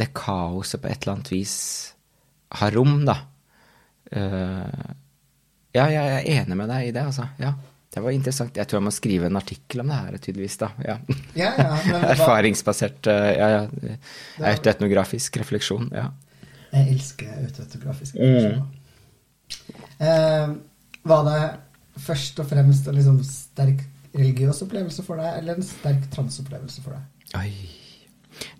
Det 0.00 0.08
kaoset 0.16 0.80
på 0.80 0.88
et 0.88 1.02
eller 1.02 1.18
annet 1.18 1.32
vis 1.34 1.56
har 2.58 2.72
rom, 2.74 3.04
da. 3.06 3.14
Ja, 4.10 5.84
jeg 5.86 6.00
er 6.16 6.24
enig 6.26 6.56
med 6.58 6.66
deg 6.72 6.88
i 6.88 6.94
det, 6.96 7.04
altså. 7.06 7.28
Ja. 7.38 7.52
Det 7.90 8.02
var 8.04 8.14
interessant. 8.14 8.54
Jeg 8.54 8.70
tror 8.70 8.78
jeg 8.78 8.86
må 8.86 8.92
skrive 8.94 9.26
en 9.26 9.38
artikkel 9.40 9.82
om 9.82 9.88
det 9.90 9.96
her, 9.98 10.18
tydeligvis, 10.22 10.56
da. 10.60 10.68
Ja. 10.86 10.96
Ja, 11.34 11.48
ja, 11.58 11.70
men 11.88 12.04
Erfaringsbasert 12.14 13.08
eh, 13.10 13.30
ja, 13.34 13.48
ja. 13.56 13.96
Autoetnografisk 14.52 15.40
refleksjon. 15.42 15.88
Ja. 15.96 16.10
Jeg 16.70 16.94
elsker 16.96 17.32
autoetografiske 17.40 18.28
Mm. 18.30 18.60
Eh, 20.00 20.52
var 21.10 21.24
det 21.26 21.40
først 22.00 22.38
og 22.38 22.46
fremst 22.46 22.86
en 22.86 22.94
liksom 22.94 23.18
sterk 23.26 23.82
religiøs 24.14 24.62
opplevelse 24.62 25.02
for 25.02 25.18
deg, 25.18 25.40
eller 25.40 25.58
en 25.58 25.66
sterk 25.66 26.06
transopplevelse 26.14 26.84
for 26.84 26.94
deg? 26.94 27.36
Oi. 27.40 27.50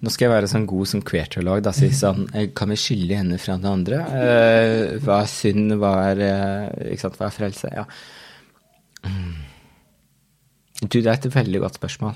Nå 0.03 0.11
skal 0.11 0.27
jeg 0.27 0.33
være 0.35 0.49
sånn 0.51 0.67
god 0.69 0.91
som 0.91 1.03
queerteolog, 1.07 1.63
da. 1.65 1.73
Si 1.77 1.93
sånn 2.03 2.27
eh, 2.35 2.51
Kan 2.57 2.75
vi 2.75 2.81
skille 2.81 3.21
henne 3.23 3.39
fra 3.41 3.55
den 3.61 3.71
andre? 3.71 4.03
Eh, 4.11 4.97
hva 5.05 5.23
er 5.23 5.31
synd, 5.31 5.77
hva 5.79 5.95
er, 6.11 6.25
eh, 6.27 6.91
ikke 6.97 7.05
sant, 7.07 7.21
hva 7.21 7.31
er 7.31 7.37
frelse? 7.39 7.71
Ja. 7.79 7.87
Du, 10.81 10.97
det 11.01 11.07
er 11.07 11.17
et 11.19 11.35
veldig 11.35 11.61
godt 11.61 11.77
spørsmål. 11.77 12.15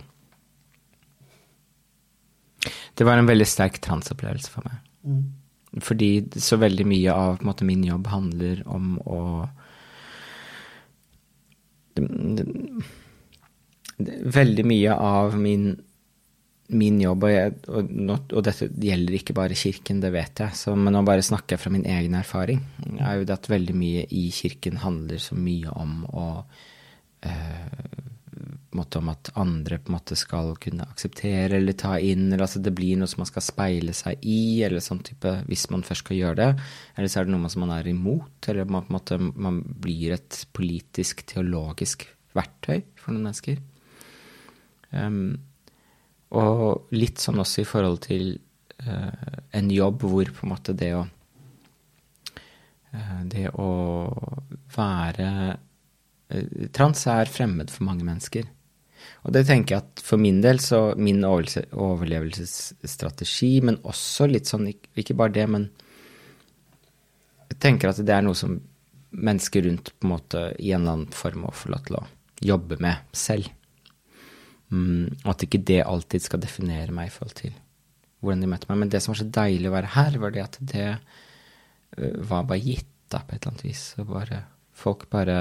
Det 2.96 3.04
var 3.04 3.20
en 3.20 3.28
veldig 3.28 3.46
sterk 3.48 3.80
transopplevelse 3.84 4.50
for 4.52 4.64
meg. 4.66 4.78
Mm. 5.04 5.24
Fordi 5.84 6.10
så 6.40 6.56
veldig 6.62 6.86
mye 6.86 7.14
av 7.14 7.42
måte, 7.44 7.66
min 7.66 7.82
jobb 7.84 8.06
handler 8.12 8.62
om 8.70 8.94
å 9.04 9.20
veldig 14.34 14.64
mye 14.66 14.94
av 14.94 15.36
min, 15.38 15.68
min 16.74 17.00
jobb, 17.02 17.26
og, 17.26 17.30
jeg, 17.30 17.54
og, 17.68 17.92
og, 18.08 18.40
dette 18.46 18.68
gjelder 18.82 19.18
ikke 19.18 19.36
bare 19.36 19.58
Kirken, 19.58 20.00
det 20.02 20.10
vet 20.14 20.42
jeg, 20.42 20.58
så, 20.58 20.74
men 20.78 20.94
nå 20.94 21.04
bare 21.06 21.22
snakker 21.26 21.54
jeg 21.54 21.62
fra 21.62 21.74
min 21.74 21.86
egen 21.86 22.16
erfaring, 22.18 22.62
er 22.98 23.20
jo 23.20 23.28
det 23.28 23.36
at 23.36 23.50
veldig 23.50 23.76
mye 23.78 24.06
i 24.10 24.24
Kirken 24.34 24.80
handler 24.82 25.22
så 25.22 25.38
mye 25.38 25.74
om 25.74 26.02
å 26.10 26.28
måte 28.74 28.98
om 28.98 29.08
at 29.12 29.30
andre 29.38 29.78
på 29.78 29.90
en 29.90 29.96
måte 29.96 30.16
skal 30.18 30.54
kunne 30.62 30.86
akseptere 30.86 31.58
eller 31.58 31.76
ta 31.78 31.94
inn, 31.98 32.26
eller 32.28 32.44
altså 32.46 32.62
det 32.62 32.74
blir 32.76 32.98
noe 32.98 33.10
som 33.10 33.22
man 33.22 33.30
skal 33.30 33.44
speile 33.44 33.94
seg 33.96 34.22
i, 34.26 34.62
eller 34.66 34.82
sånn 34.84 35.02
type, 35.06 35.30
hvis 35.48 35.68
man 35.72 35.84
først 35.86 36.04
skal 36.04 36.18
gjøre 36.18 36.38
det. 36.40 36.50
Eller 36.96 37.10
så 37.10 37.20
er 37.20 37.28
det 37.28 37.34
noe 37.36 37.52
som 37.52 37.64
man 37.64 37.74
er 37.76 37.88
imot, 37.90 38.48
eller 38.50 38.68
man, 38.68 38.86
på 38.86 38.92
en 38.92 38.98
måte, 38.98 39.20
man 39.20 39.62
blir 39.84 40.16
et 40.16 40.40
politisk, 40.56 41.24
teologisk 41.30 42.06
verktøy 42.34 42.82
for 42.98 43.14
noen 43.14 43.28
mennesker. 43.28 43.60
Um, 44.94 45.36
og 46.34 46.94
litt 46.94 47.22
sånn 47.22 47.42
også 47.42 47.62
i 47.62 47.68
forhold 47.68 48.00
til 48.06 48.24
uh, 48.86 49.38
en 49.54 49.70
jobb 49.70 50.02
hvor 50.06 50.30
på 50.34 50.46
en 50.46 50.52
måte 50.54 50.74
det 50.78 50.92
å 50.94 51.04
uh, 52.94 53.20
Det 53.30 53.48
å 53.58 53.70
være 54.74 55.30
Trans 56.74 57.06
er 57.10 57.26
fremmed 57.30 57.70
for 57.72 57.84
mange 57.86 58.04
mennesker. 58.06 58.44
Og 59.24 59.32
det 59.36 59.46
tenker 59.48 59.74
jeg 59.74 59.82
at 59.84 60.02
for 60.04 60.16
min 60.20 60.42
del, 60.44 60.58
så 60.60 60.78
min 61.00 61.24
overlevelsesstrategi, 61.24 63.60
men 63.64 63.82
også 63.84 64.26
litt 64.30 64.46
sånn, 64.50 64.68
ikke 64.72 65.18
bare 65.18 65.36
det, 65.36 65.46
men 65.50 65.62
jeg 67.50 67.58
tenker 67.62 67.88
at 67.90 68.04
det 68.04 68.14
er 68.14 68.22
noe 68.24 68.36
som 68.38 68.60
mennesker 69.14 69.62
rundt 69.68 69.86
på 69.94 70.02
en 70.06 70.14
måte 70.14 70.40
i 70.58 70.72
en 70.74 70.80
eller 70.82 70.94
annen 70.98 71.12
form 71.14 71.38
må 71.44 71.50
få 71.54 71.66
lov 71.72 71.82
til 71.86 71.94
å 72.00 72.08
jobbe 72.44 72.74
med 72.82 72.96
selv. 73.16 73.46
Mm, 74.74 75.06
og 75.22 75.28
at 75.34 75.44
ikke 75.46 75.66
det 75.70 75.82
alltid 75.84 76.20
skal 76.24 76.42
definere 76.42 76.94
meg 76.94 77.04
i 77.08 77.14
forhold 77.14 77.36
til 77.38 77.52
hvordan 78.24 78.42
de 78.42 78.50
møtte 78.50 78.70
meg. 78.70 78.80
Men 78.80 78.90
det 78.92 79.00
som 79.04 79.10
var 79.12 79.20
så 79.20 79.34
deilig 79.36 79.70
å 79.70 79.76
være 79.76 79.92
her, 79.94 80.12
var 80.22 80.30
det 80.34 80.42
at 80.42 80.56
det 80.72 80.88
øh, 80.94 82.16
var 82.26 82.48
bare 82.48 82.64
gitt 82.64 82.90
da, 83.12 83.18
på 83.20 83.30
et 83.34 83.40
eller 83.40 83.52
annet 83.52 83.66
vis. 83.66 83.84
Og 84.00 84.04
bare, 84.10 84.38
folk 84.74 85.00
bare 85.12 85.38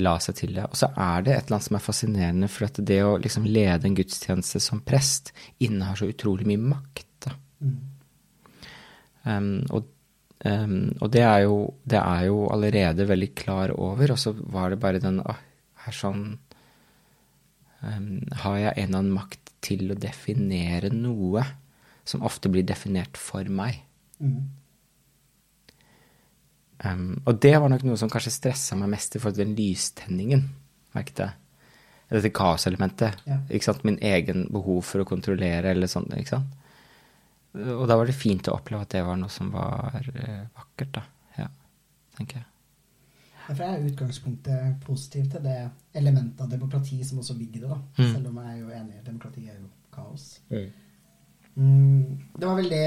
la 0.00 0.16
seg 0.22 0.38
til 0.40 0.54
det. 0.56 0.66
Og 0.68 0.78
så 0.78 0.88
er 0.92 1.26
det 1.26 1.34
et 1.34 1.46
eller 1.46 1.56
annet 1.56 1.68
som 1.68 1.78
er 1.78 1.84
fascinerende, 1.84 2.48
for 2.52 2.68
at 2.68 2.80
det 2.90 3.00
å 3.04 3.16
liksom 3.22 3.48
lede 3.48 3.88
en 3.88 3.98
gudstjeneste 3.98 4.62
som 4.62 4.82
prest 4.86 5.32
innehar 5.62 5.98
så 6.00 6.08
utrolig 6.10 6.48
mye 6.48 6.62
makt. 6.74 7.28
Mm. 7.60 7.76
Um, 9.26 9.50
og, 9.74 9.88
um, 10.46 10.76
og 11.00 11.10
det, 11.14 11.22
er 11.26 11.40
jo, 11.46 11.56
det, 11.82 11.98
er 11.98 12.26
jo, 12.28 12.42
allerede 12.54 13.08
veldig 13.08 13.30
klar 13.38 13.72
over, 13.74 14.14
og 14.14 14.20
så 14.22 14.34
var 14.36 14.70
det 14.70 14.80
bare 14.82 15.02
den 15.02 15.18
ah, 15.26 15.40
her 15.86 15.96
sånn 15.96 16.22
um, 17.82 18.12
Har 18.42 18.60
jeg 18.60 18.74
en 18.76 18.84
eller 18.84 19.00
annen 19.00 19.16
makt 19.16 19.54
til 19.66 19.90
å 19.90 19.98
definere 19.98 20.92
noe 20.94 21.42
som 22.06 22.22
ofte 22.26 22.52
blir 22.52 22.66
definert 22.66 23.18
for 23.18 23.48
meg? 23.50 23.80
Mm. 24.22 24.46
Um, 26.84 27.22
og 27.24 27.38
det 27.40 27.54
var 27.56 27.70
nok 27.72 27.86
noe 27.88 27.96
som 28.00 28.10
kanskje 28.12 28.34
stressa 28.34 28.76
meg 28.76 28.90
mest 28.92 29.16
i 29.16 29.20
forhold 29.20 29.38
til 29.38 29.46
den 29.46 29.56
lystenningen. 29.56 30.44
Merket 30.96 31.22
jeg. 31.24 31.36
Dette 32.12 32.32
kaoselementet. 32.34 33.22
Ja. 33.26 33.40
Ikke 33.50 33.70
sant? 33.70 33.86
Min 33.88 33.98
egen 34.04 34.46
behov 34.52 34.84
for 34.86 35.02
å 35.02 35.08
kontrollere 35.08 35.72
eller 35.72 35.90
sånn. 35.90 36.10
ikke 36.14 36.36
sant? 36.36 36.52
Og 37.56 37.86
da 37.88 37.96
var 37.96 38.08
det 38.08 38.16
fint 38.16 38.50
å 38.50 38.58
oppleve 38.58 38.84
at 38.84 38.92
det 38.92 39.02
var 39.06 39.16
noe 39.16 39.32
som 39.32 39.48
var 39.54 40.04
uh, 40.04 40.42
vakkert, 40.58 40.98
da. 40.98 41.06
Ja, 41.40 41.48
tenker 42.18 42.42
jeg. 42.42 42.50
Derfor 43.46 43.62
er 43.62 43.84
utgangspunktet 43.86 44.80
positivt 44.82 45.30
til 45.36 45.44
det 45.44 45.58
elementet 45.96 46.40
av 46.42 46.50
demokrati 46.50 46.98
som 47.06 47.20
også 47.22 47.36
ligger 47.38 47.60
i 47.60 47.62
det. 47.62 47.70
da. 47.70 47.78
Mm. 47.96 48.10
Selv 48.12 48.30
om 48.30 48.40
jeg 48.42 48.52
er 48.52 48.58
jo 48.58 48.72
enig 48.74 48.96
i 48.96 48.98
at 48.98 49.06
demokrati 49.06 49.46
er 49.46 49.60
jo 49.60 49.68
kaos. 49.94 50.24
Mm. 50.50 50.66
Mm, 51.56 52.18
det 52.36 52.48
var 52.48 52.58
veldig 52.58 52.82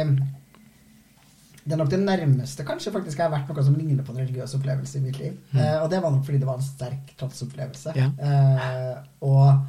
det 1.69 1.75
er 1.75 1.81
nok 1.83 1.89
det 1.91 1.99
nærmeste 2.01 2.63
kanskje 2.65 2.91
faktisk 2.95 3.19
jeg 3.19 3.27
har 3.27 3.33
vært 3.33 3.49
noe 3.51 3.63
som 3.65 3.75
ligner 3.77 4.05
på 4.05 4.15
en 4.15 4.23
religiøs 4.23 4.55
opplevelse 4.57 4.97
i 4.97 5.03
mitt 5.03 5.19
liv. 5.21 5.35
Mm. 5.51 5.59
Eh, 5.61 5.75
og 5.83 5.89
det 5.91 5.99
var 6.01 6.13
nok 6.15 6.23
fordi 6.25 6.39
det 6.41 6.47
var 6.49 6.57
en 6.57 6.65
sterk 6.65 7.11
transopplevelse. 7.19 7.93
Ja. 7.99 8.07
Uh, 9.21 9.59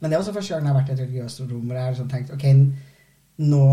men 0.00 0.08
det 0.08 0.16
er 0.16 0.22
også 0.22 0.32
første 0.32 0.54
gang 0.54 0.64
jeg 0.64 0.72
har 0.72 0.78
vært 0.78 0.92
i 0.92 0.94
et 0.94 1.02
religiøst 1.02 1.42
rom 1.44 1.66
hvor 1.66 1.76
jeg 1.76 1.84
har 1.84 1.92
liksom 1.92 2.08
tenkt 2.08 2.32
ok, 2.32 2.46
nå 3.40 3.66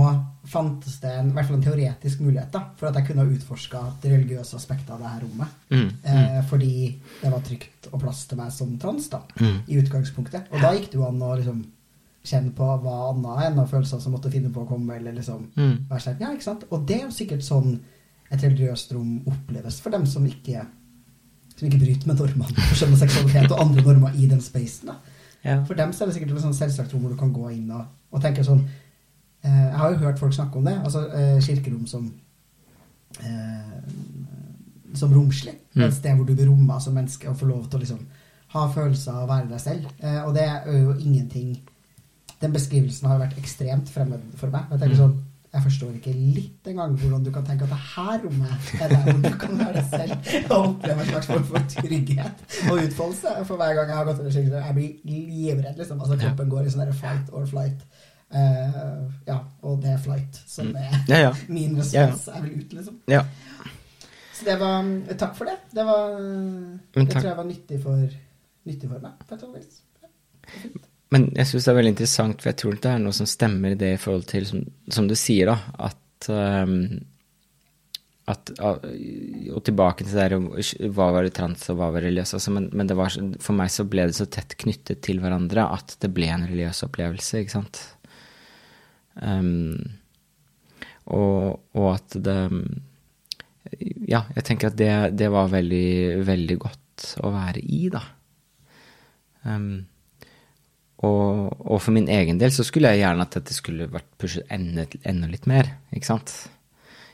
fantes 0.48 0.98
det 1.04 1.14
en, 1.14 1.32
i 1.32 1.36
hvert 1.36 1.48
fall 1.48 1.58
en 1.58 1.64
teoretisk 1.64 2.26
mulighet 2.26 2.52
da, 2.52 2.62
for 2.80 2.90
at 2.90 3.00
jeg 3.00 3.08
kunne 3.08 3.24
ha 3.24 3.38
utforska 3.38 3.86
det 4.04 4.12
religiøse 4.14 4.60
aspektet 4.60 4.92
av 4.92 5.02
det 5.04 5.14
her 5.14 5.24
rommet. 5.24 5.56
Mm. 5.72 5.88
Eh, 6.12 6.38
fordi 6.52 6.76
det 7.22 7.32
var 7.32 7.48
trygt 7.48 7.90
og 7.92 8.04
plass 8.04 8.26
til 8.28 8.40
meg 8.40 8.52
som 8.56 8.76
trans 8.80 9.08
da, 9.12 9.24
mm. 9.40 9.58
i 9.68 9.80
utgangspunktet. 9.80 10.52
Og 10.52 10.64
da 10.64 10.76
gikk 10.76 10.92
det 10.92 11.00
jo 11.00 11.08
an 11.08 11.24
å 11.24 11.34
liksom 11.40 11.64
kjenne 12.28 12.54
på 12.56 12.66
hva 12.84 12.96
annet 13.12 13.46
enn 13.48 13.62
av 13.62 13.70
følelser 13.72 14.02
som 14.04 14.16
måtte 14.16 14.32
finne 14.34 14.52
på 14.54 14.64
å 14.64 14.70
komme, 14.70 14.98
eller 14.98 15.16
liksom 15.16 15.46
mm. 15.56 15.76
være 15.90 16.18
ja, 16.20 16.32
ikke 16.34 16.48
sant? 16.48 16.66
Og 16.72 16.84
det 16.88 17.00
er 17.00 17.06
jo 17.06 17.14
sikkert 17.16 17.46
sånn 17.46 17.78
et 18.28 18.42
religiøst 18.44 18.92
rom 18.96 19.22
oppleves 19.30 19.80
for 19.84 19.96
dem 19.96 20.04
som 20.10 20.26
ikke, 20.28 20.66
som 21.56 21.70
ikke 21.70 21.80
bryter 21.80 22.10
med 22.10 22.20
normene 22.20 22.66
for 22.66 22.82
skjønn 22.82 22.98
seksualitet 23.00 23.54
og 23.54 23.62
andre 23.64 23.86
normer 23.86 24.20
i 24.20 24.28
den 24.28 24.44
spacen. 24.44 24.92
Ja. 25.46 25.62
For 25.68 25.80
dem 25.80 25.94
så 25.96 26.04
er 26.04 26.12
det 26.12 26.18
sikkert 26.18 26.36
et 26.36 26.44
sånn 26.44 26.58
selvsagt 26.58 26.94
rom 26.94 27.06
hvor 27.06 27.16
du 27.16 27.20
kan 27.20 27.32
gå 27.32 27.54
inn 27.56 27.72
og, 27.72 27.88
og 28.12 28.24
tenke 28.24 28.44
sånn 28.44 28.66
eh, 28.66 29.66
Jeg 29.70 29.78
har 29.80 29.94
jo 29.94 30.02
hørt 30.02 30.20
folk 30.20 30.36
snakke 30.36 30.60
om 30.60 30.68
det, 30.68 30.76
altså 30.84 31.06
eh, 31.16 31.38
kirkerom 31.46 31.86
som 31.88 32.10
eh, 33.22 33.78
som 34.98 35.14
romslig. 35.14 35.56
Mm. 35.76 35.88
Et 35.88 35.96
sted 35.96 36.16
hvor 36.16 36.26
du 36.26 36.34
blir 36.36 36.50
romma 36.50 36.80
som 36.84 36.96
menneske 36.98 37.30
og 37.30 37.38
får 37.40 37.52
lov 37.52 37.68
til 37.68 37.80
å 37.80 37.84
liksom 37.84 38.04
ha 38.54 38.68
følelser 38.74 39.18
og 39.22 39.30
være 39.30 39.50
deg 39.52 39.64
selv. 39.64 39.90
Eh, 40.00 40.22
og 40.24 40.34
det 40.36 40.46
er 40.48 40.70
jo 40.72 40.96
ingenting 40.98 41.58
den 42.42 42.54
beskrivelsen 42.54 43.10
har 43.10 43.22
vært 43.22 43.40
ekstremt 43.42 43.90
fremmed 43.90 44.24
for 44.38 44.54
meg. 44.54 44.68
Jeg 44.72 44.82
tenker 44.82 44.96
mm. 44.96 45.02
sånn, 45.02 45.18
jeg 45.48 45.64
forstår 45.64 45.94
ikke 45.98 46.12
litt 46.14 46.68
engang 46.70 46.98
hvordan 47.00 47.24
du 47.24 47.30
kan 47.34 47.46
tenke 47.48 47.66
at 47.66 47.72
det 47.72 47.80
her 47.96 48.18
rommet 48.26 48.72
er 48.78 48.92
der 48.92 49.06
hvor 49.08 49.22
du 49.24 49.38
kan 49.42 49.62
være 49.62 49.80
deg 49.80 49.88
selv 49.94 50.52
og 50.52 50.58
oppleve 50.58 51.06
en 51.06 51.10
slags 51.14 51.30
form 51.32 51.46
for 51.48 51.70
trygghet 51.72 52.44
og 52.68 52.82
utfoldelse. 52.84 53.34
For 53.48 53.62
hver 53.62 53.74
gang 53.80 53.94
jeg 53.94 53.98
har 53.98 54.10
gått 54.10 54.22
under 54.22 54.36
skikkelig, 54.36 54.60
jeg 54.60 54.78
blir 54.78 55.16
livredd, 55.32 55.80
liksom. 55.80 56.04
Altså 56.04 56.20
kroppen 56.22 56.52
går 56.52 56.68
i 56.68 56.76
sånn 56.76 56.94
fight 57.00 57.32
or 57.34 57.48
flight. 57.50 57.88
Uh, 58.28 59.08
ja, 59.24 59.38
og 59.64 59.80
det 59.82 59.94
er 59.94 60.02
flight 60.04 60.42
som 60.52 60.74
mm. 60.74 60.80
er 60.84 60.98
ja, 61.08 61.22
ja. 61.30 61.32
min 61.48 61.78
respons. 61.80 62.28
Jeg 62.28 62.44
vil 62.44 62.60
ut, 62.60 62.76
liksom. 62.82 63.00
Ja. 63.08 63.24
Så 64.38 64.46
det 64.46 64.60
var 64.62 64.92
Takk 65.16 65.34
for 65.40 65.50
det. 65.50 65.56
Det 65.74 65.88
var 65.88 66.20
Det 66.94 67.08
tror 67.16 67.32
jeg 67.32 67.40
var 67.40 67.48
nyttig 67.48 67.82
for, 67.82 68.20
nyttig 68.70 68.92
for 68.92 69.02
meg, 69.02 69.16
på 69.24 69.34
et 69.34 69.42
eller 69.42 69.56
annet 69.56 69.66
vis. 69.66 70.86
Men 71.14 71.30
jeg 71.38 71.48
syns 71.48 71.68
det 71.68 71.72
er 71.72 71.78
veldig 71.78 71.94
interessant, 71.94 72.42
for 72.42 72.52
jeg 72.52 72.60
tror 72.62 72.80
det 72.84 72.90
er 72.92 73.04
noe 73.04 73.16
som 73.16 73.30
stemmer 73.30 73.74
i 73.74 73.80
det 73.80 73.94
i 73.96 74.00
forhold 74.02 74.26
til, 74.28 74.48
som, 74.50 74.66
som 74.92 75.08
du 75.08 75.16
sier, 75.16 75.54
da, 75.54 75.86
at, 75.88 76.28
um, 76.28 76.98
at 78.28 78.52
Og 78.60 79.62
tilbake 79.64 80.04
til 80.04 80.18
det 80.18 80.26
der 80.26 80.90
hva 80.92 81.08
var 81.16 81.24
det 81.24 81.32
trans 81.38 81.64
og 81.72 81.80
hva 81.80 81.94
var 81.96 82.04
religiøs, 82.04 82.36
altså, 82.36 82.52
men, 82.58 82.68
men 82.76 82.92
var, 83.00 83.16
for 83.44 83.56
meg 83.56 83.72
så 83.72 83.88
ble 83.88 84.10
det 84.10 84.18
så 84.20 84.28
tett 84.28 84.58
knyttet 84.60 85.00
til 85.08 85.24
hverandre 85.24 85.70
at 85.78 85.96
det 86.04 86.12
ble 86.12 86.28
en 86.34 86.44
religiøs 86.50 86.84
opplevelse, 86.90 87.44
ikke 87.44 87.56
sant. 87.56 87.82
Um, 89.16 89.80
og, 91.08 91.64
og, 91.72 91.88
at 91.96 92.20
det 92.20 92.38
Ja, 94.08 94.26
jeg 94.36 94.44
tenker 94.48 94.70
at 94.70 94.80
det, 94.80 94.92
det 95.20 95.32
var 95.32 95.48
veldig, 95.52 96.24
veldig 96.28 96.58
godt 96.68 97.14
å 97.24 97.32
være 97.32 97.64
i, 97.64 97.88
da. 97.94 98.04
Um, 99.48 99.88
og, 101.06 101.54
og, 101.62 101.78
for 101.84 101.94
min 101.94 102.08
egen 102.10 102.40
del 102.42 102.54
så 102.54 102.66
skulle 102.66 102.90
jeg 102.94 103.04
gjerne 103.04 103.26
at 103.28 103.36
dette 103.38 103.54
skulle 103.54 103.90
vært 103.92 104.08
pushet 104.18 104.48
enda, 104.54 104.88
enda 105.06 105.30
litt 105.30 105.46
mer, 105.50 105.70
ikke 105.94 106.10
sant, 106.10 106.34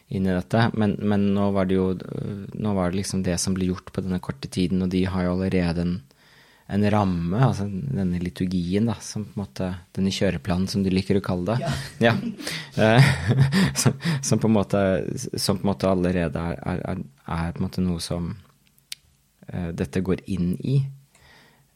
inn 0.07 0.29
i 0.29 0.31
dette. 0.31 0.69
Men, 0.79 0.95
men, 1.03 1.27
nå 1.35 1.49
var 1.55 1.67
det 1.67 1.75
jo 1.75 1.89
nå 1.97 2.73
var 2.77 2.91
det 2.91 3.01
liksom 3.01 3.25
det 3.27 3.35
som 3.43 3.57
ble 3.57 3.67
gjort 3.73 3.91
på 3.91 4.05
denne 4.05 4.21
korte 4.23 4.47
tiden, 4.47 4.85
og 4.85 4.93
de 4.93 5.03
har 5.11 5.27
jo 5.27 5.35
allerede 5.35 5.83
en, 5.83 5.97
en 6.71 6.87
ramme, 6.95 7.41
altså 7.49 7.67
denne 7.67 8.23
liturgien, 8.23 8.87
da, 8.87 8.95
som 9.03 9.27
på 9.27 9.35
en 9.35 9.43
måte 9.43 9.73
Denne 9.99 10.15
kjøreplanen, 10.15 10.69
som 10.71 10.85
du 10.85 10.87
liker 10.93 11.19
å 11.19 11.25
kalle 11.25 11.57
det. 11.57 11.67
Ja. 11.67 12.11
ja. 12.11 12.17
Eh, 12.73 13.05
som, 13.77 13.93
som, 14.25 14.39
på 14.41 14.49
en 14.49 14.55
måte, 14.55 14.79
som 15.37 15.59
på 15.59 15.67
en 15.67 15.69
måte 15.69 15.85
allerede 15.85 16.41
er, 16.41 16.55
er, 16.71 16.79
er, 16.89 17.03
er 17.29 17.51
på 17.53 17.61
en 17.61 17.65
måte 17.67 17.83
noe 17.85 18.01
som 18.01 18.31
uh, 18.33 19.69
dette 19.77 20.01
går 20.01 20.23
inn 20.33 20.55
i. 20.57 20.79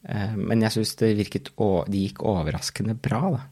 Eh, 0.02 0.34
men 0.36 0.62
jeg 0.62 0.76
syns 0.76 0.94
det 1.00 1.14
virket 1.18 1.50
De 1.56 2.02
gikk 2.04 2.22
overraskende 2.26 2.94
bra, 2.94 3.22
da. 3.34 3.44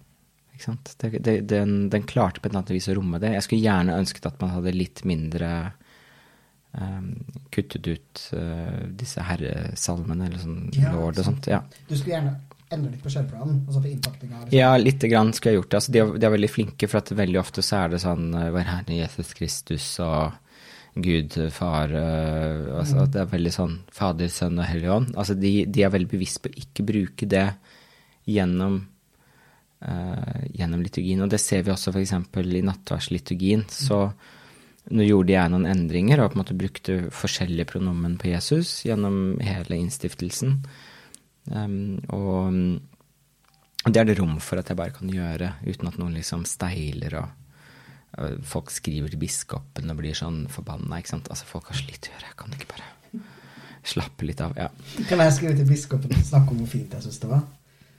Ikke 0.56 0.70
sant? 0.70 0.94
Det, 1.00 1.18
det, 1.20 1.40
den, 1.50 1.88
den, 1.92 2.06
klarte 2.08 2.40
på 2.40 2.48
et 2.48 2.52
eller 2.52 2.62
annet 2.62 2.76
vis 2.78 2.88
å 2.88 2.96
romme 2.96 3.20
det. 3.20 3.34
Jeg 3.34 3.44
skulle 3.44 3.66
gjerne 3.66 3.98
ønsket 4.00 4.30
at 4.30 4.38
man 4.40 4.54
hadde 4.54 4.72
litt 4.72 5.02
mindre 5.04 5.50
um, 6.72 7.10
kuttet 7.52 7.90
ut 7.90 8.22
uh, 8.32 8.86
disse 8.88 9.20
herresalmene 9.20 10.30
eller 10.30 10.40
sånn 10.40 10.62
ja, 10.72 10.94
lord 10.96 11.20
og 11.20 11.28
sånt. 11.28 11.50
Ja. 11.52 11.60
Du 11.90 11.92
skulle 11.92 12.14
gjerne 12.14 12.38
endre 12.72 12.94
litt 12.94 13.04
på 13.04 13.12
kjøreplanen? 13.12 13.60
Altså 13.66 13.82
for 13.82 13.90
innpakninga? 13.90 14.40
Liksom. 14.46 14.56
Ja, 14.56 14.70
lite 14.80 15.12
grann 15.12 15.34
skulle 15.36 15.52
jeg 15.52 15.60
gjort 15.60 15.68
det. 15.68 15.82
Altså, 15.82 15.92
de, 15.92 16.00
er, 16.00 16.16
de, 16.16 16.24
er, 16.24 16.34
veldig 16.38 16.52
flinke, 16.54 16.88
for 16.88 17.02
at 17.02 17.12
veldig 17.20 17.42
ofte 17.42 17.66
så 17.66 17.82
er 17.82 17.92
det 17.92 18.02
sånn 18.06 18.26
Vår 18.32 18.70
Herre 18.70 18.98
Jesus 19.02 19.36
Kristus 19.36 19.90
og 20.06 20.40
Gud, 20.96 21.34
far 21.52 21.92
uh, 21.92 22.78
altså, 22.78 23.02
mm. 23.02 23.10
Det 23.12 23.20
er 23.20 23.32
veldig 23.32 23.52
sånn 23.52 23.74
Fader, 23.92 24.30
Sønn 24.32 24.56
og 24.56 24.64
Hellig 24.64 24.88
Ånd. 24.92 25.12
Altså, 25.18 25.36
de, 25.36 25.52
de, 25.68 25.84
er 25.84 25.92
veldig 25.92 26.08
bevisst 26.08 26.40
på 26.42 26.48
å 26.48 26.56
ikke 26.62 26.86
bruke 26.88 27.28
det 27.28 27.44
gjennom, 28.32 28.78
uh, 29.84 30.40
gjennom 30.56 30.82
liturgien. 30.84 31.20
Og 31.26 31.30
det 31.32 31.42
ser 31.42 31.66
vi 31.66 31.74
også 31.74 31.92
f.eks. 31.92 32.16
i 32.40 32.64
nattverdsliturgien. 32.70 33.66
Så 33.68 34.00
nå 34.96 35.04
gjorde 35.04 35.34
jeg 35.34 35.52
noen 35.52 35.68
endringer 35.68 36.22
og 36.22 36.32
på 36.32 36.38
en 36.38 36.44
måte 36.44 36.58
brukte 36.58 36.98
forskjellige 37.12 37.68
pronomen 37.74 38.16
på 38.22 38.30
Jesus 38.32 38.78
gjennom 38.86 39.40
hele 39.44 39.80
innstiftelsen. 39.82 40.60
Um, 41.52 41.98
og 42.08 42.60
og 43.86 43.92
det 43.94 44.00
er 44.00 44.08
det 44.08 44.16
rom 44.18 44.40
for 44.42 44.58
at 44.58 44.66
jeg 44.66 44.78
bare 44.80 44.90
kan 44.90 45.10
gjøre, 45.12 45.52
uten 45.62 45.86
at 45.86 45.98
noen 46.00 46.16
liksom 46.18 46.42
steiler 46.48 47.20
og, 47.20 47.45
Folk 48.48 48.70
skriver 48.72 49.12
til 49.12 49.20
biskopen 49.20 49.92
og 49.92 49.98
blir 49.98 50.16
sånn 50.16 50.46
forbanna, 50.52 51.00
ikke 51.00 51.14
sant. 51.14 51.30
Altså, 51.32 51.48
folk 51.48 51.68
har 51.72 51.78
slitt 51.78 52.08
å 52.08 52.14
gjøre. 52.14 52.30
Jeg 52.30 52.38
kan 52.40 52.56
ikke 52.56 52.70
bare 52.72 52.92
slappe 53.86 54.26
litt 54.26 54.40
av. 54.42 54.56
Ja. 54.58 54.70
Kan 55.08 55.22
jeg 55.22 55.34
skrive 55.36 55.56
til 55.58 55.68
biskopen 55.68 56.14
og 56.16 56.26
snakke 56.26 56.54
om 56.54 56.62
hvor 56.62 56.70
fint 56.70 56.96
jeg 56.96 57.06
syns 57.06 57.20
det 57.22 57.30
var? 57.30 57.44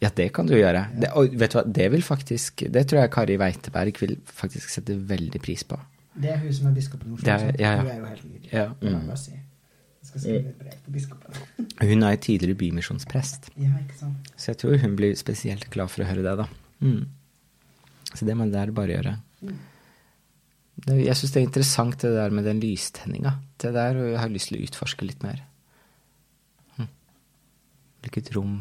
Ja, 0.03 0.11
det 0.13 0.27
kan 0.35 0.49
du 0.49 0.53
gjøre. 0.57 0.83
Ja. 0.83 1.01
Det, 1.01 1.11
og 1.17 1.37
vet 1.41 1.53
du 1.53 1.57
hva, 1.57 1.63
det 1.79 1.87
vil 1.89 2.03
faktisk 2.05 2.67
Det 2.69 2.83
tror 2.89 3.01
jeg 3.01 3.13
Kari 3.15 3.37
Weiteberg 3.41 4.01
vil 4.03 4.17
faktisk 4.29 4.73
sette 4.73 4.97
veldig 5.09 5.41
pris 5.41 5.63
på. 5.65 5.79
Det 6.17 6.31
er 6.33 6.41
hun 6.41 6.53
som 6.53 6.69
er 6.69 6.75
biskopen 6.77 7.11
i 7.11 7.17
Oslo. 7.17 7.29
Er, 7.33 7.53
ja, 7.61 7.75
ja. 7.77 7.83
Hun 7.83 7.91
er 7.93 7.99
jo 7.99 8.09
helt 8.09 8.25
nydelig. 8.25 8.51
Ja, 8.51 8.67
mm. 8.81 9.11
si. 9.21 9.33
Jeg 9.37 10.09
skal 10.09 10.23
skrive 10.23 10.51
et 10.51 10.59
brev 10.61 10.75
til 10.83 10.93
biskopen. 10.95 11.39
Hun 11.91 12.03
er 12.07 12.19
tidligere 12.23 12.57
bymisjonsprest. 12.57 13.49
Ja, 13.59 13.73
ikke 13.81 13.97
sant. 13.99 14.29
Så 14.39 14.53
jeg 14.53 14.59
tror 14.61 14.77
hun 14.79 14.95
blir 14.97 15.17
spesielt 15.19 15.65
glad 15.73 15.91
for 15.93 16.05
å 16.05 16.07
høre 16.07 16.23
det, 16.25 16.35
da. 16.39 16.45
Mm. 16.79 17.03
Så 18.13 18.25
det 18.25 18.37
må 18.39 18.47
det 18.49 18.63
bare 18.73 18.95
gjøre. 18.95 19.13
Mm. 19.43 19.57
Jeg 20.85 21.17
syns 21.17 21.33
det 21.33 21.39
er 21.41 21.47
interessant 21.47 22.01
det 22.03 22.13
der 22.13 22.33
med 22.33 22.45
den 22.45 22.59
lystenninga. 22.61 23.37
Det 23.57 23.73
der 23.73 23.97
og 23.97 24.11
jeg 24.11 24.19
har 24.21 24.33
lyst 24.33 24.51
til 24.51 24.59
å 24.59 24.65
utforske 24.67 25.07
litt 25.07 25.23
mer. 25.25 25.41
Hm. 26.77 26.91
Hvilket 28.05 28.29
rom 28.35 28.59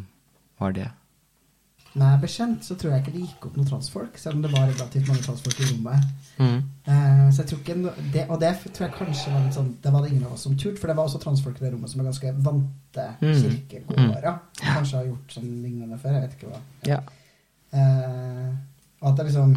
var 0.61 0.73
det? 0.76 0.88
Meg 1.96 2.20
bekjent 2.20 2.64
så 2.64 2.75
tror 2.76 2.92
jeg 2.92 3.02
ikke 3.02 3.12
det 3.14 3.23
gikk 3.23 3.44
opp 3.49 3.54
noen 3.56 3.68
transfolk, 3.70 4.18
selv 4.20 4.37
om 4.37 4.42
det 4.44 4.50
var 4.52 4.66
relativt 4.68 5.08
mange 5.08 5.23
transfolk 5.25 5.61
i 5.62 5.68
rommet. 5.70 6.08
Mm. 6.37 6.58
Uh, 6.85 7.23
så 7.32 7.40
jeg 7.40 7.49
tror 7.50 7.61
ikke 7.62 7.76
det, 8.12 8.25
Og 8.28 8.40
det 8.42 8.50
tror 8.66 8.85
jeg 8.85 8.94
kanskje 8.99 9.30
var 9.32 9.44
litt 9.46 9.56
sånn 9.56 9.70
Det 9.80 9.92
var 9.94 10.02
det 10.04 10.11
ingen 10.11 10.26
av 10.28 10.35
oss 10.35 10.42
som 10.44 10.58
turte, 10.61 10.76
for 10.76 10.92
det 10.92 10.96
var 10.99 11.08
også 11.08 11.20
transfolk 11.23 11.56
i 11.56 11.64
det 11.64 11.70
rommet 11.73 11.88
som 11.88 12.02
er 12.02 12.08
ganske 12.11 12.32
vante 12.44 13.06
mm. 13.23 13.30
kirkegåere. 13.40 14.35
Mm. 14.35 14.58
Kanskje 14.61 14.99
har 14.99 15.08
gjort 15.08 15.37
sånn 15.38 15.54
lignende 15.64 16.00
før. 16.02 16.18
Jeg 16.18 16.26
vet 16.26 16.37
ikke 16.37 16.50
hva. 16.52 16.61
Ja. 16.90 17.00
Uh, 17.73 18.50
og 19.00 19.08
at 19.11 19.16
det 19.16 19.28
liksom 19.30 19.56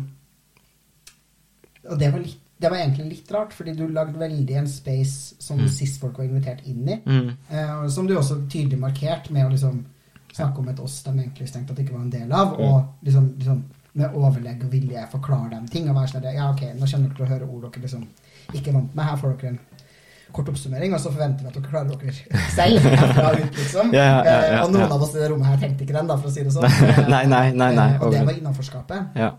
Og 1.90 2.00
det 2.00 2.14
var, 2.14 2.24
litt, 2.24 2.49
det 2.60 2.68
var 2.68 2.82
egentlig 2.82 3.06
litt 3.14 3.32
rart, 3.32 3.54
fordi 3.56 3.74
du 3.78 3.86
lagde 3.88 4.20
veldig 4.20 4.58
en 4.60 4.68
space 4.68 5.40
som 5.40 5.62
mm. 5.62 5.70
cis-folk 5.72 6.18
var 6.20 6.28
invitert 6.28 6.66
inn 6.68 6.90
i. 6.92 6.98
Uh, 7.08 7.88
som 7.88 8.08
du 8.08 8.18
også 8.20 8.42
tydelig 8.52 8.80
markert 8.82 9.30
med 9.32 9.48
å 9.48 9.54
liksom 9.54 9.80
snakke 10.36 10.62
om 10.62 10.68
et 10.72 10.80
oss 10.84 11.00
de 11.06 11.14
egentlig 11.16 11.48
tenkte 11.50 11.74
at 11.74 11.80
det 11.80 11.88
ikke 11.88 11.96
var 11.96 12.06
en 12.06 12.14
del 12.14 12.34
av, 12.36 12.54
mm. 12.54 12.66
og 12.68 13.08
liksom, 13.08 13.30
liksom 13.40 13.62
med 14.00 14.16
overlegg 14.16 14.64
og 14.68 14.74
vilje 14.74 15.06
forklare 15.12 15.54
dem 15.56 15.68
ting. 15.72 15.90
Og 15.90 15.98
være 15.98 16.14
sånn 16.14 16.28
Ja, 16.30 16.52
ok, 16.52 16.66
nå 16.78 16.88
kjenner 16.90 17.10
dere 17.10 17.18
til 17.18 17.26
å 17.26 17.32
høre 17.34 17.50
ord 17.50 17.68
dere 17.68 17.86
liksom 17.86 18.06
ikke 18.56 18.74
vant 18.76 18.96
med. 18.96 19.06
Her 19.08 19.22
får 19.22 19.38
dere 19.40 19.54
en 19.56 19.62
kort 20.36 20.50
oppsummering, 20.52 20.94
og 20.94 21.02
så 21.02 21.12
forventer 21.14 21.46
vi 21.46 21.50
at 21.50 21.56
dere 21.58 21.72
klarer 21.72 21.88
dere 21.90 22.44
selv 22.54 22.86
ut, 23.44 23.56
liksom. 23.58 23.94
ja, 23.96 24.04
ja, 24.06 24.20
ja, 24.28 24.36
eh, 24.42 24.60
og 24.62 24.76
noen 24.76 24.92
av 24.92 25.02
oss 25.02 25.16
i 25.16 25.24
det 25.24 25.30
rommet 25.32 25.50
her 25.50 25.64
tenkte 25.64 25.88
ikke 25.88 25.96
den, 25.96 26.12
da, 26.12 26.20
for 26.20 26.30
å 26.30 26.34
si 26.34 26.44
det 26.46 26.54
sånn. 26.54 26.68
nei, 27.14 27.24
nei, 27.32 27.48
nei, 27.56 27.72
nei. 27.74 27.88
Eh, 27.96 28.04
og 28.04 28.14
det 28.14 28.22
var 28.28 28.38
innaforskapet. 28.38 29.18
Ja. 29.18 29.32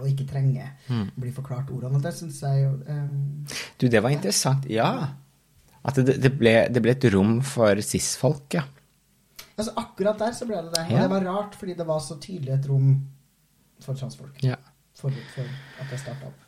Og 0.00 0.08
ikke 0.10 0.26
trenge 0.30 0.66
mm. 0.88 1.06
bli 1.20 1.32
forklart 1.34 1.70
ordene. 1.70 2.00
Og 2.00 2.04
det 2.04 2.12
syns 2.16 2.42
jeg 2.42 2.64
jo 2.64 2.72
um... 2.88 3.46
Du, 3.80 3.86
det 3.88 4.02
var 4.02 4.14
interessant. 4.14 4.66
Ja. 4.70 4.90
At 5.84 5.96
det, 5.96 6.18
det, 6.22 6.34
ble, 6.38 6.54
det 6.72 6.82
ble 6.84 6.94
et 6.96 7.08
rom 7.14 7.38
for 7.46 7.80
cis-folk, 7.84 8.58
ja. 8.58 8.66
Altså 9.60 9.72
Akkurat 9.76 10.20
der 10.20 10.32
så 10.32 10.46
ble 10.48 10.60
det 10.64 10.72
det. 10.74 10.84
Og 10.88 10.94
ja. 10.96 11.02
det 11.04 11.12
var 11.12 11.26
rart, 11.28 11.56
fordi 11.60 11.74
det 11.76 11.86
var 11.88 12.00
så 12.04 12.16
tydelig 12.20 12.54
et 12.56 12.68
rom 12.70 12.94
for 13.84 13.96
transfolk. 13.96 14.40
Ja. 14.44 14.56
Forut 14.96 15.34
for 15.34 15.48
at 15.80 15.92
det 15.92 16.00
starta 16.00 16.28
opp. 16.28 16.46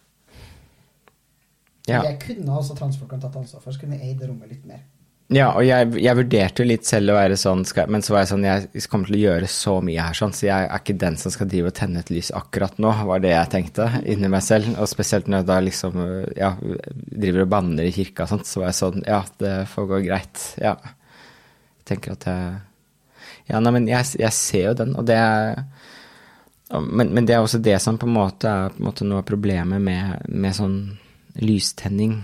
Ja. 1.88 2.02
Det 2.06 2.18
kunne 2.22 2.56
også 2.56 2.76
transfolkene 2.78 3.22
tatt 3.24 3.37
ansvar 3.40 3.62
for, 3.64 3.74
så 3.74 3.82
kunne 3.82 3.98
vi 3.98 4.08
eid 4.08 4.20
det 4.20 4.28
rommet 4.30 4.52
litt 4.52 4.66
mer. 4.68 4.85
Ja, 5.32 5.52
og 5.56 5.62
jeg, 5.64 5.92
jeg, 6.02 6.16
vurderte 6.18 6.64
jo 6.64 6.68
litt 6.68 6.85
selv 6.85 7.12
å 7.12 7.16
være 7.16 7.37
sånn, 7.40 7.62
skal, 7.64 7.88
men 7.92 8.02
så 8.04 8.12
var 8.12 8.24
jeg 8.24 8.30
sånn 8.32 8.42
Jeg 8.44 8.82
kommer 8.90 9.08
til 9.08 9.16
å 9.16 9.20
gjøre 9.22 9.48
så 9.48 9.76
mye 9.85 10.06
her, 10.08 10.16
sånn, 10.18 10.35
så 10.37 10.48
jeg 10.48 10.66
er 10.66 10.82
ikke 10.82 10.96
den 11.00 11.16
som 11.20 11.32
skal 11.32 11.48
drive 11.48 11.70
og 11.70 11.76
tenne 11.78 12.02
et 12.02 12.11
lys 12.12 12.32
akkurat 12.37 12.76
nå, 12.82 12.90
var 13.08 13.22
det 13.22 13.30
jeg 13.32 13.52
tenkte 13.54 13.87
inni 14.02 14.28
meg 14.32 14.44
selv. 14.44 14.74
Og 14.76 14.90
spesielt 14.90 15.30
når 15.30 15.40
jeg 15.40 15.48
da 15.52 15.61
liksom 15.68 16.02
ja, 16.37 16.50
driver 16.96 17.46
og 17.46 17.54
banner 17.54 17.88
i 17.88 17.94
kirka 17.94 18.26
og 18.26 18.35
sånt, 18.35 18.50
så 18.50 18.64
var 18.64 18.72
jeg 18.72 18.80
sånn 18.82 19.06
Ja, 19.08 19.22
det 19.40 19.54
får 19.72 19.88
gå 19.94 20.02
greit. 20.11 20.44
Ja. 20.61 20.74
Jeg 21.80 21.88
tenker 21.94 22.18
at 22.18 22.28
jeg 22.28 22.52
ja, 23.48 23.58
nei, 23.61 23.72
men 23.74 23.88
jeg, 23.90 24.06
jeg, 24.20 24.32
ser 24.37 24.68
jo 24.70 24.74
den, 24.78 24.94
og 24.98 25.06
det 25.08 25.18
er 25.18 25.64
men, 26.72 27.11
men, 27.12 27.26
det 27.28 27.35
er 27.37 27.44
også 27.44 27.61
det 27.61 27.74
som 27.85 27.98
på 28.00 28.06
en 28.08 28.14
måte 28.14 28.48
er 28.48 28.72
på 28.72 28.80
en 28.80 28.87
måte 28.87 29.04
noe 29.04 29.20
av 29.20 29.26
problemet 29.28 29.82
med, 29.82 30.22
med, 30.32 30.54
sånn 30.56 30.76
lystenning. 31.44 32.14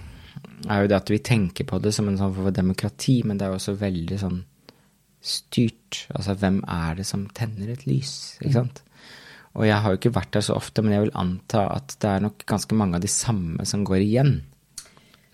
Er 0.66 0.82
jo 0.82 0.90
det 0.90 0.98
at 0.98 1.10
vi 1.12 1.20
tenker 1.22 1.66
på 1.68 1.78
det 1.82 1.92
som 1.94 2.08
en 2.10 2.18
sånn 2.18 2.34
for 2.34 2.54
demokrati, 2.54 3.20
men 3.26 3.38
det 3.38 3.46
er 3.46 3.52
jo 3.52 3.60
også 3.60 3.76
veldig 3.78 4.18
sånn 4.20 4.42
styrt. 5.22 6.04
Altså 6.14 6.34
hvem 6.38 6.60
er 6.66 6.98
det 6.98 7.06
som 7.08 7.26
tenner 7.36 7.72
et 7.72 7.86
lys, 7.88 8.12
ikke 8.40 8.56
sant? 8.60 8.82
Og 9.58 9.66
jeg 9.66 9.78
har 9.82 9.90
jo 9.90 9.98
ikke 9.98 10.14
vært 10.14 10.34
der 10.36 10.44
så 10.44 10.56
ofte, 10.58 10.84
men 10.84 10.94
jeg 10.94 11.06
vil 11.06 11.16
anta 11.18 11.64
at 11.72 11.96
det 12.02 12.10
er 12.10 12.24
nok 12.26 12.44
ganske 12.46 12.78
mange 12.78 12.98
av 12.98 13.04
de 13.04 13.10
samme 13.10 13.64
som 13.66 13.84
går 13.86 14.04
igjen. 14.04 14.34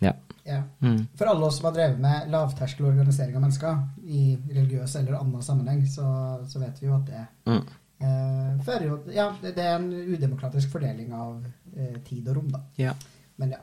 Ja. 0.04 0.14
Ja. 0.44 0.62
Mm. 0.84 1.06
For 1.16 1.28
alle 1.28 1.48
oss 1.48 1.58
som 1.58 1.68
har 1.70 1.76
drevet 1.76 2.00
med 2.00 2.30
lavterskel 2.32 2.88
organisering 2.90 3.36
av 3.36 3.44
mennesker 3.46 3.80
i 4.04 4.24
religiøs 4.50 4.96
eller 5.00 5.18
annen 5.18 5.44
sammenheng, 5.44 5.84
så, 5.88 6.06
så 6.48 6.60
vet 6.62 6.80
vi 6.82 6.88
jo 6.88 6.96
at 6.98 7.06
det 7.08 7.22
mm. 7.48 7.62
eh, 8.04 8.50
fører 8.66 8.88
jo 8.88 8.98
Ja, 9.12 9.30
det, 9.42 9.54
det, 9.56 9.64
er 9.64 9.78
en 9.78 9.90
udemokratisk 9.92 10.72
fordeling 10.72 11.14
av 11.16 11.44
eh, 11.76 11.96
tid 12.04 12.28
og 12.28 12.40
rom, 12.40 12.50
da. 12.52 12.60
Ja. 12.80 12.92
Men 13.40 13.56
ja. 13.56 13.62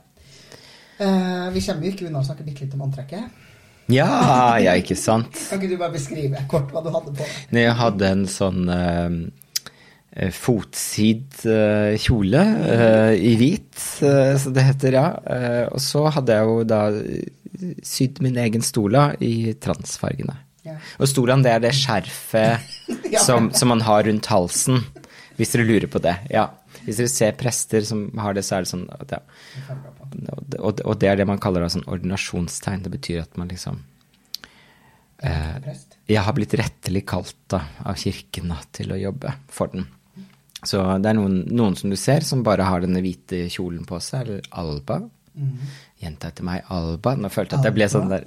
Eh, 1.02 1.48
vi 1.56 1.64
kommer 1.66 1.88
jo 1.88 1.94
ikke 1.96 2.08
unna 2.10 2.22
å 2.22 2.28
snakke 2.28 2.46
bitte 2.46 2.66
litt 2.66 2.76
om 2.78 2.86
antrekket. 2.88 3.48
Ja, 3.92 4.08
ja, 4.62 4.78
ikke 4.80 4.96
sant? 4.96 5.34
kan 5.50 5.60
ikke 5.60 5.74
du 5.74 5.80
bare 5.82 5.96
beskrive 5.96 6.44
kort 6.52 6.70
hva 6.72 6.84
du 6.86 6.92
hadde 6.94 7.12
på? 7.12 7.26
deg? 7.26 7.64
jeg 7.66 7.78
hadde 7.82 8.12
en 8.16 8.28
sånn 8.30 8.70
Eh, 10.12 10.28
fotsid 10.36 11.46
uh, 11.48 11.96
kjole 11.96 12.40
uh, 12.44 13.14
i 13.16 13.32
hvit, 13.40 13.78
uh, 14.04 14.34
så 14.36 14.52
det 14.52 14.66
heter, 14.68 14.98
ja. 14.98 15.06
og 15.72 15.80
så 15.80 16.02
hadde 16.12 16.36
jeg 16.36 16.50
jo 16.50 16.66
da 16.68 16.80
sydd 17.88 18.20
min 18.20 18.36
egen 18.44 18.66
stola 18.66 19.06
i 19.24 19.54
transfargene. 19.64 20.36
Ja. 20.68 20.76
Og 21.00 21.08
stolaen, 21.08 21.46
det 21.46 21.54
er 21.56 21.64
det 21.64 21.72
skjerfet 21.80 22.68
ja. 23.14 23.24
som, 23.24 23.54
som, 23.56 23.72
man 23.72 23.86
har 23.88 24.04
rundt 24.10 24.28
halsen, 24.28 24.84
hvis 25.40 25.56
dere 25.56 25.70
lurer 25.70 25.88
på 25.88 26.04
det. 26.04 26.18
Ja. 26.34 26.50
Hvis 26.84 27.00
dere 27.00 27.14
ser 27.14 27.40
prester 27.40 27.88
som 27.88 28.10
har 28.20 28.36
det, 28.36 28.44
så 28.44 28.58
er 28.58 28.68
det 28.68 28.74
sånn 28.74 28.88
at, 28.92 29.16
ja. 29.16 29.24
Og, 30.60 30.82
og, 30.84 30.94
det 31.00 31.10
er 31.10 31.20
det 31.20 31.28
man 31.30 31.42
kaller 31.42 31.68
sånn 31.72 31.88
ordinasjonstegn. 31.90 32.84
Det 32.86 32.94
betyr 32.94 33.24
at 33.24 33.40
man 33.40 33.52
liksom 33.52 33.82
Jeg 35.22 36.26
har 36.26 36.34
blitt 36.34 36.56
rettelig 36.58 37.04
kalt 37.06 37.38
da, 37.54 37.62
av 37.86 38.00
kirken 38.02 38.54
til 38.74 38.94
å 38.94 39.00
jobbe 39.00 39.36
for 39.54 39.74
den. 39.74 39.86
Så 40.66 40.82
det 41.02 41.10
er 41.10 41.18
noen, 41.18 41.42
noen, 41.50 41.76
som 41.78 41.90
du 41.90 41.98
ser, 41.98 42.26
som 42.26 42.44
bare 42.46 42.68
har 42.68 42.84
denne 42.84 43.02
hvite 43.02 43.48
kjolen 43.50 43.86
på 43.88 43.98
seg, 44.04 44.28
eller 44.28 44.50
Alba. 44.62 45.00
Mm. 45.32 45.68
Jenta 46.02 46.28
etter 46.32 46.44
meg, 46.44 46.66
Alba. 46.74 47.14
Nå 47.16 47.30
følte 47.32 47.56
jeg 47.56 47.62
at 47.62 47.70
jeg 47.70 47.76
ble 47.78 47.88
sånn 47.92 48.10
der 48.12 48.26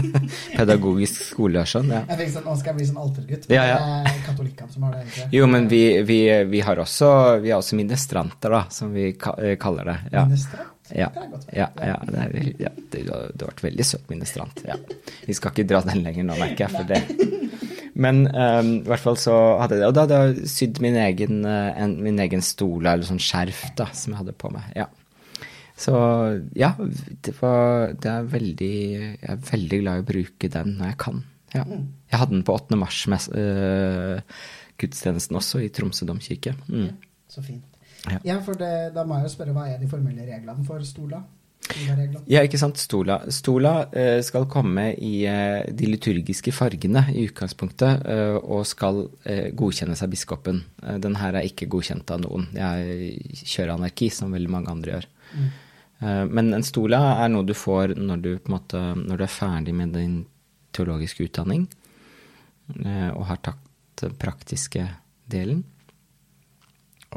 pedagogisk 0.58 1.22
skole 1.30 1.62
og 1.62 1.70
sånn. 1.70 1.92
Ja. 1.94 2.02
Jeg 2.10 2.20
fikk 2.20 2.34
sånn, 2.34 2.46
Nå 2.48 2.56
skal 2.60 2.72
jeg 2.72 2.78
bli 2.80 2.88
sånn 2.90 3.00
altergutt. 3.02 3.48
Ja, 3.52 3.64
ja. 3.70 3.78
Det 3.80 4.12
er 4.12 4.20
katolikkene 4.26 4.74
som 4.74 4.86
har 4.86 4.96
det. 4.96 5.04
egentlig. 5.06 5.28
Jo, 5.38 5.48
men 5.54 5.68
vi, 5.72 5.82
vi, 6.08 6.20
vi, 6.52 6.62
har 6.66 6.82
også, 6.82 7.10
vi 7.44 7.54
har 7.54 7.62
også 7.62 7.78
ministranter, 7.80 8.56
da, 8.58 8.64
som 8.74 8.92
vi 8.92 9.08
eh, 9.12 9.54
kaller 9.60 9.92
det. 9.92 9.98
Ja. 10.12 10.26
Ja, 10.92 11.06
ja, 11.54 11.70
ja, 11.80 11.94
det, 12.04 12.18
er, 12.20 12.48
ja 12.60 12.70
det, 12.92 13.06
har 13.08 13.30
vært 13.46 13.62
veldig 13.64 13.84
søt 13.86 14.10
ministrant. 14.12 14.60
Ja. 14.68 14.76
Vi 15.24 15.36
skal 15.38 15.54
ikke 15.54 15.64
dra 15.70 15.80
den 15.86 16.02
lenger 16.04 16.26
nå, 16.28 16.36
merker 16.36 16.66
jeg, 16.66 16.74
for 16.74 16.90
det 16.90 17.30
men 17.92 18.24
um, 18.26 18.70
i 18.78 18.88
hvert 18.88 19.02
fall 19.02 19.18
så 19.20 19.34
hadde 19.60 19.76
jeg 19.76 19.82
det. 19.82 19.88
Og 19.90 19.96
da 19.96 20.04
hadde 20.06 20.20
jeg 20.20 20.50
sydd 20.52 20.80
min 20.84 20.96
egen, 20.96 21.42
eh, 21.44 21.82
en, 21.84 21.98
min 22.00 22.20
egen 22.24 22.44
stole 22.44 22.88
eller 22.88 23.04
sånn 23.04 23.20
skjerf, 23.20 23.66
da, 23.76 23.90
som 23.96 24.14
jeg 24.14 24.22
hadde 24.22 24.36
på 24.38 24.52
meg. 24.54 24.70
Ja. 24.78 24.88
Så 25.78 25.94
ja, 26.58 26.74
det, 26.78 27.40
var, 27.40 27.92
det 27.96 28.10
er 28.10 28.22
veldig 28.28 28.74
Jeg 28.92 29.30
er 29.32 29.38
veldig 29.48 29.78
glad 29.80 29.96
i 29.96 30.02
å 30.02 30.10
bruke 30.12 30.48
den 30.52 30.68
når 30.78 30.86
jeg 30.92 30.98
kan. 31.04 31.18
Ja. 31.52 31.64
Mm. 31.68 31.84
Jeg 32.12 32.18
hadde 32.20 32.34
den 32.36 32.46
på 32.48 32.56
8. 32.56 32.76
mars-gudstjenesten 32.80 35.34
uh, 35.36 35.40
også, 35.40 35.56
i 35.64 35.72
Tromsø 35.74 36.02
domkirke. 36.08 36.52
Mm. 36.68 36.90
Så 37.32 37.40
fint. 37.44 37.66
Ja, 38.08 38.18
ja 38.32 38.36
for 38.44 38.54
det, 38.58 38.74
da 38.96 39.00
må 39.06 39.12
jeg 39.18 39.24
jo 39.28 39.34
spørre, 39.36 39.54
hva 39.56 39.64
er 39.70 39.76
de 39.80 39.90
formelle 39.90 40.22
reglene 40.26 40.64
for 40.66 40.78
stola? 40.86 41.18
Ja, 42.26 42.42
ikke 42.42 42.58
sant. 42.60 42.78
Stola, 42.80 43.20
Stola 43.32 43.86
uh, 43.92 44.20
skal 44.24 44.46
komme 44.50 44.94
i 44.98 45.26
uh, 45.30 45.62
de 45.70 45.86
liturgiske 45.88 46.52
fargene 46.54 47.04
i 47.12 47.26
utgangspunktet, 47.28 48.02
uh, 48.02 48.36
og 48.42 48.66
skal 48.68 49.08
godkjennes 49.56 50.02
av 50.02 50.10
biskopen. 50.12 50.62
den 50.98 51.16
her 51.16 51.34
er 51.38 51.46
ikke 51.46 51.70
godkjent 51.70 52.10
av 52.12 52.20
noen. 52.24 52.48
Jeg 52.56 53.46
kjører 53.46 53.74
anarki, 53.76 54.10
som 54.10 54.32
veldig 54.34 54.52
mange 54.52 54.70
andre 54.72 54.90
gjør. 54.96 55.06
Mm. 55.32 55.50
men 56.34 56.48
en 56.56 56.64
stola 56.66 56.98
er 57.22 57.28
noe 57.30 57.46
du 57.46 57.54
får 57.54 57.94
når 57.94 58.22
du, 58.24 58.30
måte, 58.50 58.80
når 58.98 59.20
du 59.20 59.24
er 59.24 59.30
ferdig 59.30 59.74
med 59.74 59.92
din 59.94 60.16
teologiske 60.74 61.28
utdanning, 61.28 61.68
og 63.14 63.22
har 63.28 63.38
tatt 63.44 64.02
praktiske 64.18 64.82
delen. 65.30 65.62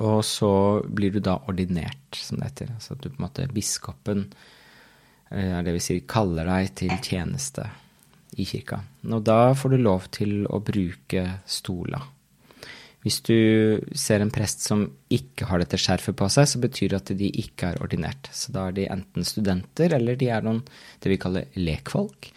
Og 0.04 0.26
så 0.28 0.52
blir 0.84 1.14
du 1.14 1.22
da 1.24 1.38
ordinert, 1.48 2.18
som 2.18 2.40
det 2.40 2.52
heter. 2.52 2.74
Altså 2.76 2.96
at 2.96 3.04
du 3.04 3.10
på 3.10 3.16
en 3.20 3.26
måte 3.28 3.48
Biskopen 3.56 4.26
eh, 5.32 5.54
er 5.56 5.64
det 5.64 5.76
vi 5.78 5.84
sier, 5.84 6.04
kaller 6.10 6.48
deg 6.50 6.74
til 6.82 6.96
tjeneste 7.00 7.70
i 8.36 8.48
kirka. 8.48 8.82
Og 9.08 9.24
da 9.24 9.54
får 9.56 9.76
du 9.76 9.80
lov 9.80 10.10
til 10.16 10.44
å 10.52 10.60
bruke 10.64 11.24
stola. 11.48 12.02
Hvis 13.06 13.20
du 13.22 13.38
ser 13.94 14.24
en 14.24 14.34
prest 14.34 14.64
som 14.66 14.88
ikke 15.14 15.46
har 15.46 15.62
dette 15.62 15.78
skjerfet 15.78 16.18
på 16.18 16.26
seg, 16.34 16.48
så 16.50 16.62
betyr 16.64 16.90
det 16.90 17.02
at 17.04 17.12
de 17.20 17.30
ikke 17.44 17.70
er 17.70 17.84
ordinert. 17.86 18.32
Så 18.34 18.50
da 18.56 18.64
er 18.66 18.74
de 18.80 18.88
enten 18.90 19.28
studenter, 19.28 19.94
eller 19.94 20.18
de 20.18 20.32
er 20.34 20.42
noen 20.46 20.64
det 21.04 21.12
vi 21.14 21.20
kaller 21.22 21.46
lekfolk, 21.60 22.32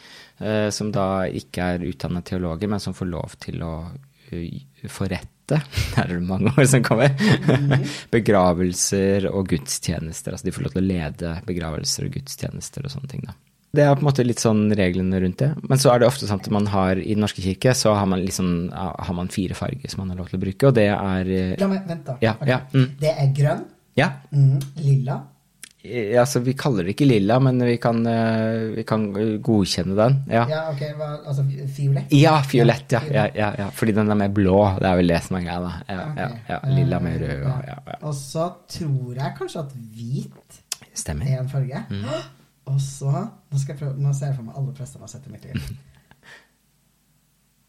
eh, 0.44 0.68
som 0.74 0.92
da 0.92 1.24
ikke 1.24 1.70
er 1.72 1.88
utdannet 1.88 2.28
teologer, 2.28 2.68
men 2.68 2.85
som 2.85 2.96
får 2.96 3.09
lov 3.14 3.38
til 3.40 3.64
å 3.64 3.72
uh, 3.88 4.61
forrette 4.92 5.62
her 5.96 6.04
er 6.04 6.18
det 6.18 6.28
mange 6.28 6.52
år 6.52 6.68
som 6.68 6.85
kommer. 6.85 7.16
Begravelser 8.14 9.31
og 9.33 9.48
gudstjenester. 9.48 10.37
Altså 10.37 10.50
de 10.50 10.52
får 10.52 10.68
lov 10.68 10.76
til 10.76 10.85
å 10.85 10.88
lede 10.90 11.37
begravelser 11.48 12.11
og 12.11 12.18
gudstjenester 12.18 12.85
og 12.85 12.92
sånne 12.92 13.14
ting. 13.14 13.24
da. 13.24 13.38
Det 13.74 13.85
er 13.85 13.94
på 13.94 14.00
en 14.00 14.07
måte 14.09 14.24
litt 14.24 14.40
sånn 14.40 14.62
reglene 14.72 15.18
rundt 15.20 15.38
det. 15.42 15.50
Men 15.68 15.78
så 15.78 15.90
er 15.92 16.00
det 16.00 16.07
ofte 16.09 16.24
sånn 16.26 16.40
at 16.40 16.46
man 16.50 16.66
har 16.72 16.96
i 16.96 17.12
Den 17.12 17.20
norske 17.20 17.42
kirke 17.44 17.74
så 17.76 17.92
har 17.94 18.07
man 18.09 18.22
liksom 18.24 18.70
har 18.72 19.14
man 19.14 19.28
fire 19.28 19.54
farger 19.54 19.90
som 19.92 20.00
man 20.07 20.14
har 20.14 20.22
lov 20.22 20.31
til 20.33 20.38
å 20.40 20.44
bruke, 20.46 20.70
og 20.70 20.74
det 20.78 20.87
er 20.88 21.28
eh, 21.28 21.57
La 21.61 21.68
meg, 21.68 21.83
Vent, 21.87 22.07
da. 22.07 22.14
Ja, 22.24 22.33
okay. 22.40 22.48
ja, 22.54 22.61
mm. 22.72 22.87
Det 23.02 23.12
er 23.12 23.35
grønn, 23.37 23.66
Ja. 23.98 24.09
mm, 24.33 24.59
lilla, 24.85 25.18
Ja, 25.85 26.22
Altså, 26.24 26.40
vi 26.44 26.52
kaller 26.59 26.85
det 26.85 26.94
ikke 26.96 27.07
lilla, 27.07 27.37
men 27.40 27.61
vi 27.64 27.76
kan, 27.81 28.00
eh, 28.07 28.72
vi 28.74 28.83
kan 28.85 29.04
godkjenne 29.44 29.94
den. 29.96 30.16
Ja. 30.33 30.42
ja, 30.50 30.62
ok, 30.72 30.83
hva, 30.98 31.11
altså 31.28 31.44
fiolett? 31.76 32.11
Ja, 32.12 32.35
fiolett, 32.42 32.90
ja. 32.92 33.00
Ja, 33.12 33.28
Ja. 33.37 33.68
Fordi 33.70 33.92
den 33.94 34.11
er 34.11 34.14
mer 34.18 34.28
blå. 34.28 34.57
Det 34.81 34.88
er 34.90 34.96
vel 34.96 35.07
det 35.14 35.22
som 35.22 35.37
er 35.38 35.44
greia, 35.46 35.61
da. 35.61 35.72
Ja, 35.88 36.00
Ok. 36.09 36.18
ja, 36.18 36.28
ja. 36.48 36.59
Lilla 36.74 36.98
med 37.00 37.20
rød 37.22 37.44
og 37.44 37.68
ja, 37.68 37.78
ja. 37.87 37.94
Og 38.02 38.14
så 38.14 38.48
tror 38.68 39.14
jeg 39.14 39.37
kanskje 39.38 39.61
at 39.61 39.72
hvit 39.94 40.61
Stemmer. 40.94 41.24
er 41.31 41.40
en 41.44 41.48
farge. 41.48 41.85
Mm. 41.90 42.04
Og 42.68 42.81
så 42.85 43.09
Nå, 43.12 43.59
skal 43.59 43.72
jeg 43.74 43.78
prøve, 43.81 43.94
nå 44.02 44.11
ser 44.16 44.26
jeg 44.33 44.37
for 44.38 44.44
meg 44.48 44.59
alle 44.61 44.72
prestene 44.76 45.00
jeg 45.00 45.07
har 45.09 45.12
sett 45.14 45.28
i 45.28 45.33
mitt 45.33 45.46
liv. 45.48 45.68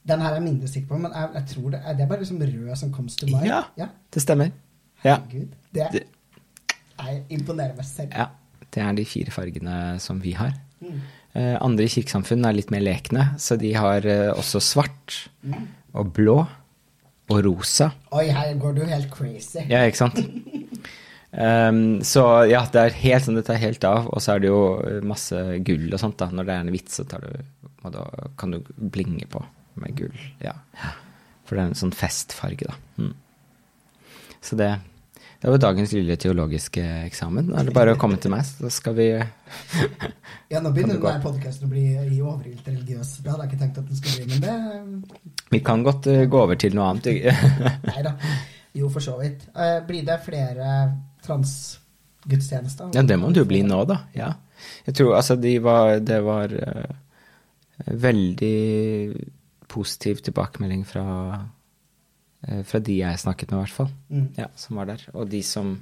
Den 0.10 0.22
her 0.24 0.32
er 0.34 0.40
jeg 0.40 0.46
mindre 0.48 0.68
sikker 0.72 0.88
på, 0.90 0.98
men 1.04 1.12
jeg, 1.14 1.30
jeg 1.36 1.46
tror 1.54 1.68
det 1.76 1.80
det 1.98 2.04
er 2.06 2.10
bare 2.10 2.20
liksom 2.24 2.40
rød 2.42 2.76
som 2.80 2.92
comes 2.94 3.16
to 3.20 3.28
mind. 3.30 3.46
Ja. 3.46 3.60
ja. 3.78 3.88
Det 4.14 4.22
stemmer. 4.24 4.50
Ja. 5.04 5.18
Herregud. 5.20 5.52
Det, 5.76 5.88
Det- 5.94 6.08
jeg 7.00 7.24
imponerer 7.30 7.76
meg 7.78 7.86
selv. 7.86 8.10
ja. 8.16 8.26
Det 8.74 8.84
er 8.84 8.92
de 8.94 9.06
fire 9.06 9.32
fargene 9.32 10.00
som 10.00 10.20
vi 10.22 10.32
har. 10.38 10.52
Mm. 10.82 11.00
Uh, 11.36 11.56
andre 11.62 11.88
kirkesamfunn 11.90 12.46
er 12.46 12.52
litt 12.54 12.70
mer 12.72 12.80
lekne, 12.86 13.24
så 13.42 13.56
de 13.58 13.72
har 13.74 14.06
uh, 14.06 14.38
også 14.38 14.60
svart 14.62 15.30
Mm. 15.42 15.68
og 15.94 16.14
blå 16.14 16.38
og 17.30 17.46
rosa. 17.46 17.90
Oi, 18.12 18.28
her 18.30 18.54
går 18.60 18.74
du 18.76 18.84
helt 18.86 19.10
crazy. 19.12 19.58
Ja, 19.70 19.84
ikke 19.86 19.98
sant? 19.98 20.20
Ehm, 21.32 22.02
så 22.02 22.24
ja, 22.50 22.64
det 22.74 22.82
er 22.82 23.00
helt 23.04 23.28
sånn, 23.28 23.38
det 23.38 23.46
tar 23.50 23.62
helt 23.62 23.86
av. 23.88 24.10
Og 24.14 24.24
så 24.24 24.36
er 24.36 24.44
det 24.44 24.52
jo 24.52 24.62
masse 25.08 25.38
gull 25.66 25.88
og 25.92 26.02
sånt. 26.02 26.18
da. 26.22 26.30
Når 26.34 26.50
det 26.50 26.56
er 26.56 26.66
en 26.66 26.74
vits, 26.74 27.00
så 27.00 27.08
tar 27.10 27.26
du, 27.26 27.66
og 27.84 27.96
da 27.96 28.06
kan 28.40 28.56
du 28.56 28.62
blinge 28.78 29.30
på 29.30 29.44
med 29.80 29.98
gull. 29.98 30.22
Ja. 30.44 30.58
For 31.46 31.58
det 31.58 31.64
er 31.64 31.72
en 31.72 31.82
sånn 31.82 31.96
festfarge, 31.96 32.70
da. 32.70 32.78
Mm. 33.02 33.14
Så 34.42 34.56
det, 34.60 34.70
det 35.42 35.52
var 35.52 35.62
dagens 35.62 35.94
lille 35.96 36.16
teologiske 36.20 36.84
eksamen. 37.06 37.50
Nå 37.50 37.58
er 37.60 37.70
det 37.70 37.76
bare 37.76 37.96
å 37.96 38.00
komme 38.00 38.20
til 38.22 38.34
meg, 38.34 38.46
så 38.48 38.72
skal 38.74 38.96
vi 38.98 39.10
Ja, 40.52 40.62
nå 40.64 40.72
begynner 40.74 40.98
denne 40.98 41.20
podkasten 41.24 41.68
å 41.68 41.72
bli 41.72 41.86
i 41.94 42.22
overilt 42.22 42.68
religiøs. 42.68 43.20
Det 43.24 43.34
hadde 43.34 43.46
jeg 43.46 43.52
ikke 43.52 43.62
tenkt 43.64 43.82
at 43.82 43.90
den 43.90 44.00
skulle 44.00 44.26
bli, 44.26 44.40
men 44.40 45.04
det 45.04 45.52
Vi 45.54 45.62
kan 45.66 45.84
godt 45.86 46.10
uh, 46.10 46.24
gå 46.30 46.42
over 46.42 46.60
til 46.60 46.78
noe 46.78 46.90
annet. 46.94 47.30
Nei 47.90 48.06
da. 48.06 48.16
Jo, 48.78 48.90
for 48.94 49.04
så 49.04 49.16
vidt. 49.20 49.48
Uh, 49.56 49.80
blir 49.88 50.06
det 50.08 50.20
flere 50.26 50.74
transgudstjenester? 51.30 52.92
Ja, 52.98 53.06
det 53.06 53.20
må 53.22 53.32
det 53.32 53.46
jo 53.46 53.50
bli 53.50 53.62
nå, 53.66 53.84
da. 53.90 54.02
Ja. 54.18 54.34
Jeg 54.90 54.98
tror 55.00 55.14
altså 55.16 55.38
de 55.40 55.54
var 55.64 56.02
Det 56.04 56.18
var 56.26 56.52
uh, 56.52 56.90
veldig 57.88 58.58
positiv 59.70 60.20
tilbakemelding 60.26 60.84
fra 60.88 61.06
eh, 62.42 62.64
fra 62.66 62.82
de 62.84 62.98
jeg 62.98 63.22
snakket 63.22 63.52
med, 63.52 63.60
i 63.60 63.64
hvert 63.64 63.76
fall. 63.76 63.92
Mm. 64.10 64.28
Ja, 64.40 64.48
som 64.58 64.80
var 64.82 64.90
der. 64.90 65.06
Og 65.14 65.30
de 65.30 65.42
som 65.46 65.76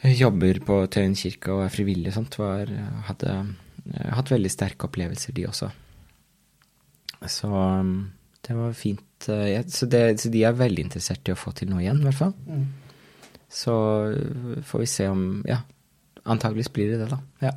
jobber 0.00 0.60
på 0.64 0.78
Tøyen 0.92 1.16
kirke 1.18 1.52
og 1.52 1.64
er 1.66 1.74
frivillige 1.74 2.14
og 2.14 2.20
sånt, 2.20 2.38
var, 2.40 2.70
hadde 3.08 3.34
eh, 3.34 4.10
hatt 4.16 4.32
veldig 4.32 4.52
sterke 4.52 4.88
opplevelser, 4.88 5.34
de 5.36 5.48
også. 5.50 5.70
Så 7.28 7.50
um, 7.50 8.12
det 8.46 8.56
var 8.56 8.72
fint. 8.72 9.28
eh, 9.28 9.48
ja, 9.56 9.64
så, 9.68 9.86
det, 9.90 10.20
så 10.22 10.32
de 10.32 10.44
er 10.46 10.56
veldig 10.56 10.86
interessert 10.88 11.28
i 11.28 11.34
å 11.34 11.40
få 11.40 11.52
til 11.56 11.72
noe 11.72 11.82
igjen, 11.84 12.00
i 12.00 12.08
hvert 12.08 12.20
fall. 12.22 12.32
Mm. 12.46 12.64
Så 13.50 13.74
øh, 14.14 14.62
får 14.64 14.78
vi 14.84 14.86
se 14.86 15.08
om 15.10 15.44
Ja, 15.48 15.60
antageligvis 16.24 16.68
blir 16.72 16.92
det 16.92 17.00
det, 17.04 17.10
da. 17.10 17.18
Ja. 17.42 17.52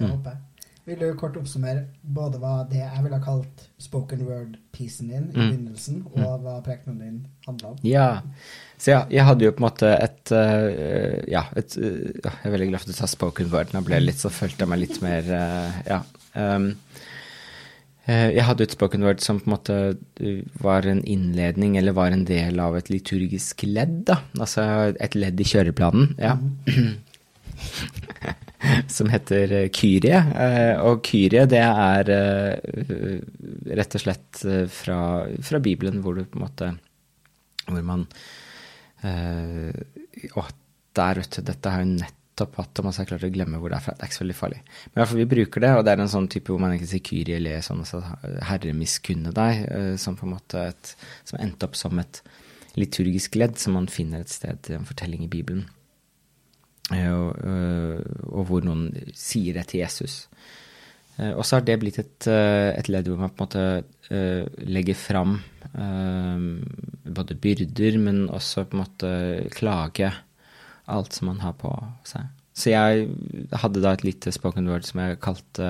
Mm. 0.00 0.10
håper 0.10 0.30
jeg. 0.30 0.44
Vil 0.88 0.96
du 1.02 1.10
kort 1.20 1.34
oppsummere 1.36 1.82
både 2.02 2.38
hva 2.40 2.62
det 2.70 2.78
jeg 2.80 3.02
ville 3.04 3.18
ha 3.18 3.24
kalt 3.24 3.64
spoken 3.78 4.22
word-piecen 4.24 5.10
din 5.10 5.26
i 5.26 5.36
Mm. 5.36 5.50
begynnelsen, 5.50 5.98
og 6.14 6.38
hva 6.40 6.54
prekenen 6.64 6.98
din 7.02 7.18
handla 7.46 7.68
om? 7.74 7.76
ja. 7.84 8.20
Så 8.78 8.90
ja, 8.94 9.02
jeg 9.10 9.24
hadde 9.26 9.44
jo 9.44 9.50
på 9.50 9.58
en 9.58 9.66
måte 9.66 9.88
et 10.02 10.30
uh, 10.32 11.24
Ja, 11.28 11.42
et 11.56 11.76
uh, 11.76 11.82
Jeg 12.24 12.32
er 12.44 12.50
veldig 12.50 12.68
glad 12.68 12.78
for 12.80 12.88
at 12.88 12.94
du 12.94 13.00
tar 13.00 13.10
spoken 13.10 13.50
word. 13.52 13.74
Nå 13.74 13.80
ble 13.84 13.94
jeg 13.98 14.06
litt, 14.06 14.20
så 14.22 14.30
følte 14.30 14.62
jeg 14.64 14.68
meg 14.68 14.78
litt 14.86 15.02
mer 15.02 15.28
uh, 15.28 15.82
Ja. 15.86 16.00
Um, 16.38 16.68
eh, 16.70 16.74
jeg 18.08 18.44
hadde 18.48 18.64
et 18.64 18.72
spoken 18.72 19.04
word 19.04 19.20
som 19.20 19.40
på 19.42 19.50
en 19.50 19.54
måte 19.56 19.74
øh, 20.24 20.40
var 20.64 20.86
en 20.88 21.02
innledning, 21.04 21.76
eller 21.76 21.96
var 21.96 22.14
en 22.14 22.24
del 22.28 22.60
av 22.62 22.78
et 22.78 22.88
liturgisk 22.92 23.66
ledd, 23.68 24.06
da. 24.08 24.22
Altså 24.40 24.64
et 24.96 25.18
ledd 25.18 25.40
i 25.40 25.48
kjøreplanen. 25.48 26.14
Ja. 26.20 26.38
som 28.88 29.10
heter 29.12 29.52
eh, 29.52 29.68
Kyrie. 29.74 30.18
Eh, 30.18 30.80
Og 30.82 31.02
Kyrie, 31.06 31.46
det 31.50 31.60
er 31.62 32.10
eh, 32.14 33.18
rett 33.78 33.96
og 33.98 34.02
slett 34.02 34.42
eh, 34.48 34.66
fra, 34.72 35.00
fra 35.44 35.60
Bibelen, 35.62 36.00
hvor 36.02 36.18
du 36.18 36.24
på 36.24 36.40
en 36.40 36.46
måte 36.46 36.70
Hvor 37.68 37.84
man 37.86 38.06
eh, 39.06 39.70
Å, 40.34 40.46
der, 40.98 41.22
vet 41.22 41.38
du. 41.38 41.42
Dette 41.46 41.74
er 41.74 41.84
jo 41.84 41.92
nettopp 41.96 42.14
hatt 42.46 42.78
om 42.78 42.84
man 42.84 42.92
har 42.96 43.04
klart 43.04 43.24
å 43.24 43.30
glemme 43.32 43.58
hvor 43.58 43.68
det 43.70 43.76
er 43.76 43.84
fra. 43.84 43.94
Det 43.94 44.02
er 44.02 44.06
ikke 44.06 44.18
så 44.18 44.24
veldig 44.24 44.36
farlig. 44.38 44.60
Men 44.64 44.92
i 44.94 45.00
hvert 45.00 45.08
fall 45.08 45.18
vi 45.18 45.30
bruker 45.34 45.60
det, 45.60 45.70
og 45.76 45.84
det 45.84 45.92
er 45.92 46.00
en 46.04 46.08
sånn 46.08 46.28
type 46.28 46.52
hvor 46.52 46.60
man 46.60 46.72
ikke 46.76 46.86
sier 46.86 47.00
Kyrie 47.04 47.36
eller 47.36 47.60
sånn, 47.60 47.80
altså 47.80 48.02
Herre 48.48 48.72
miskunne 48.72 49.32
deg, 49.34 49.64
eh, 49.72 49.96
som 49.96 50.16
på 50.16 50.26
en 50.26 50.34
måte 50.36 50.68
et, 50.70 50.94
som 51.24 51.40
endte 51.40 51.66
opp 51.66 51.76
som 51.76 51.98
et 51.98 52.22
liturgisk 52.78 53.34
ledd 53.34 53.58
som 53.58 53.74
man 53.74 53.88
finner 53.90 54.20
et 54.20 54.30
sted 54.30 54.70
i 54.70 54.76
en 54.78 54.86
fortelling 54.86 55.24
i 55.26 55.32
Bibelen. 55.32 55.66
Eh, 56.94 57.10
og, 57.12 57.36
øh, 57.44 58.00
og 58.32 58.46
hvor 58.48 58.64
noen 58.64 58.88
sier 59.12 59.54
det 59.58 59.66
til 59.68 59.80
Jesus. 59.82 60.28
Eh, 61.18 61.32
Og 61.34 61.44
så 61.44 61.56
har 61.58 61.66
det 61.66 61.80
blitt 61.80 61.98
et, 61.98 62.26
eh, 62.30 62.70
et 62.78 62.88
ledd 62.88 63.08
hvor 63.08 63.18
man 63.18 63.30
på 63.34 63.42
en 63.42 63.48
måte 63.48 63.84
eh, 64.14 64.46
legger 64.64 64.94
fram 64.94 65.40
eh, 65.74 66.38
både 67.12 67.34
byrder, 67.34 67.98
men 67.98 68.28
også 68.30 68.64
på 68.64 68.76
en 68.78 68.84
måte 68.84 69.10
klage 69.52 70.12
alt 70.88 71.16
som 71.16 71.30
man 71.30 71.40
har 71.44 71.54
på 71.60 71.70
seg. 72.08 72.28
Så 72.58 72.72
jeg 72.72 73.06
hadde 73.62 73.82
da 73.84 73.92
et 73.94 74.02
lite 74.02 74.32
spoken 74.34 74.66
word 74.70 74.86
som 74.88 74.98
jeg 75.04 75.20
kalte 75.22 75.68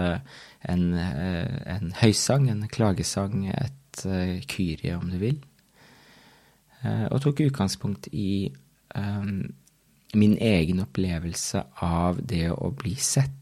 en, 0.65 0.85
eh, 0.97 1.59
en 1.75 1.93
høysang, 2.01 2.49
en 2.49 2.65
klagesang, 2.73 3.45
et 3.53 4.05
eh, 4.09 4.39
kyrie, 4.49 4.97
om 4.97 5.11
du 5.13 5.19
vil. 5.21 5.39
Eh, 6.83 7.05
Og 7.13 7.21
tok 7.21 7.45
utgangspunkt 7.45 8.09
i 8.13 8.51
um, 8.97 9.53
min 10.15 10.39
egen 10.41 10.81
opplevelse 10.81 11.67
av 11.85 12.23
det 12.25 12.49
å 12.55 12.73
bli 12.73 12.95
sett, 12.97 13.35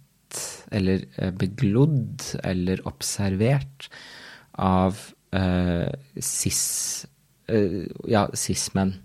eller 0.75 1.07
beglodd, 1.39 2.25
eller 2.43 2.83
observert 2.91 3.87
av 4.59 4.99
uh, 5.37 5.93
cis, 6.19 7.07
uh, 7.53 7.85
ja, 8.11 8.27
cis-menn 8.35 8.97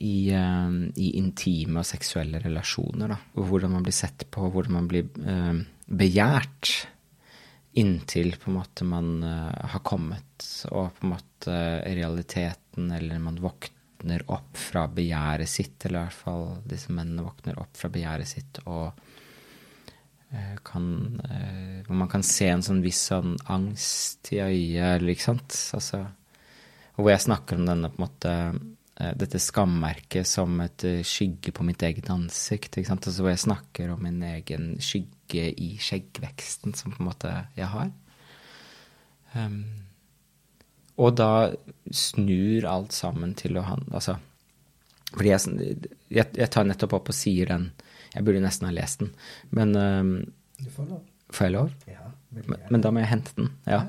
i, 0.00 0.30
eh, 0.32 0.70
i 0.96 1.10
intime 1.18 1.82
og 1.82 1.88
seksuelle 1.88 2.40
relasjoner. 2.40 3.12
Da. 3.12 3.18
Hvordan 3.36 3.74
man 3.76 3.84
blir 3.84 3.96
sett 3.96 4.24
på, 4.32 4.46
hvordan 4.48 4.78
man 4.78 4.88
blir 4.88 5.10
eh, 5.20 5.60
begjært 5.90 6.72
inntil 7.80 8.34
på 8.40 8.50
en 8.50 8.56
måte 8.56 8.86
man 8.88 9.10
eh, 9.22 9.66
har 9.74 9.84
kommet, 9.84 10.46
og 10.72 10.94
på 10.96 11.06
en 11.06 11.12
måte 11.12 11.58
realiteten, 11.84 12.88
eller 12.96 13.20
man 13.22 13.38
våkner 13.44 14.24
opp 14.32 14.56
fra 14.56 14.86
begjæret 14.88 15.52
sitt, 15.52 15.76
eller 15.84 16.00
i 16.00 16.08
hvert 16.08 16.22
fall 16.24 16.46
disse 16.64 16.96
mennene 16.96 17.26
våkner 17.26 17.60
opp 17.60 17.76
fra 17.76 17.92
begjæret 17.92 18.32
sitt, 18.32 18.62
og 18.66 18.88
eh, 20.32 20.56
Hvor 20.64 21.96
man 21.98 22.08
kan 22.08 22.24
se 22.24 22.48
en 22.48 22.64
sånn 22.64 22.80
viss 22.80 23.04
sånn 23.12 23.36
angst 23.52 24.32
i 24.32 24.40
øyet, 24.40 24.96
eller 24.96 25.12
ikke 25.12 25.28
sant? 25.28 25.62
Altså, 25.76 26.06
og 26.96 27.04
hvor 27.04 27.12
jeg 27.12 27.28
snakker 27.28 27.60
om 27.60 27.68
denne 27.68 27.92
på 27.92 28.00
en 28.00 28.08
måte 28.08 28.34
dette 29.16 29.38
skammerket 29.40 30.28
som 30.28 30.58
et 30.64 30.84
eh, 30.84 31.02
skygge 31.06 31.52
på 31.56 31.64
mitt 31.64 31.82
eget 31.86 32.10
ansikt. 32.12 32.76
ikke 32.76 32.90
sant? 32.90 33.06
Altså 33.08 33.24
hvor 33.24 33.32
jeg 33.32 33.44
snakker 33.46 33.92
om 33.94 34.02
min 34.04 34.22
egen 34.26 34.74
skygge 34.82 35.46
i 35.56 35.70
skjeggveksten 35.80 36.74
som 36.76 36.92
på 36.92 37.00
en 37.00 37.08
måte 37.08 37.30
jeg 37.56 37.70
har. 37.72 37.92
Um, 39.34 39.62
og 41.00 41.14
da 41.16 41.30
snur 41.94 42.66
alt 42.68 42.92
sammen 42.92 43.36
til 43.38 43.54
å 43.60 43.62
handle 43.62 43.94
Altså 43.94 44.16
Fordi 45.12 45.30
jeg, 45.30 45.76
jeg, 46.10 46.26
jeg 46.34 46.50
tar 46.50 46.66
nettopp 46.66 46.96
opp 46.98 47.12
og 47.12 47.14
sier 47.14 47.46
den 47.46 47.68
Jeg 48.10 48.26
burde 48.26 48.42
nesten 48.42 48.66
ha 48.66 48.72
lest 48.74 49.04
den, 49.04 49.12
men 49.54 49.76
um, 49.78 50.10
Du 50.58 50.66
får 50.74 50.90
lov. 50.90 51.04
Får 51.30 51.46
jeg 51.46 51.54
lov? 51.54 51.70
Ja, 51.86 52.10
Men, 52.34 52.58
men 52.74 52.82
da 52.82 52.90
må 52.90 53.04
jeg 53.04 53.12
hente 53.12 53.36
den. 53.38 53.52
Ja. 53.70 53.84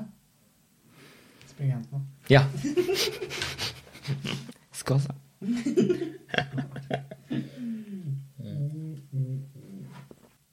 Spring 1.50 1.74
og 1.74 1.80
hent 1.80 1.90
den. 1.90 2.06
ja. 2.30 2.46
Da. 4.98 5.14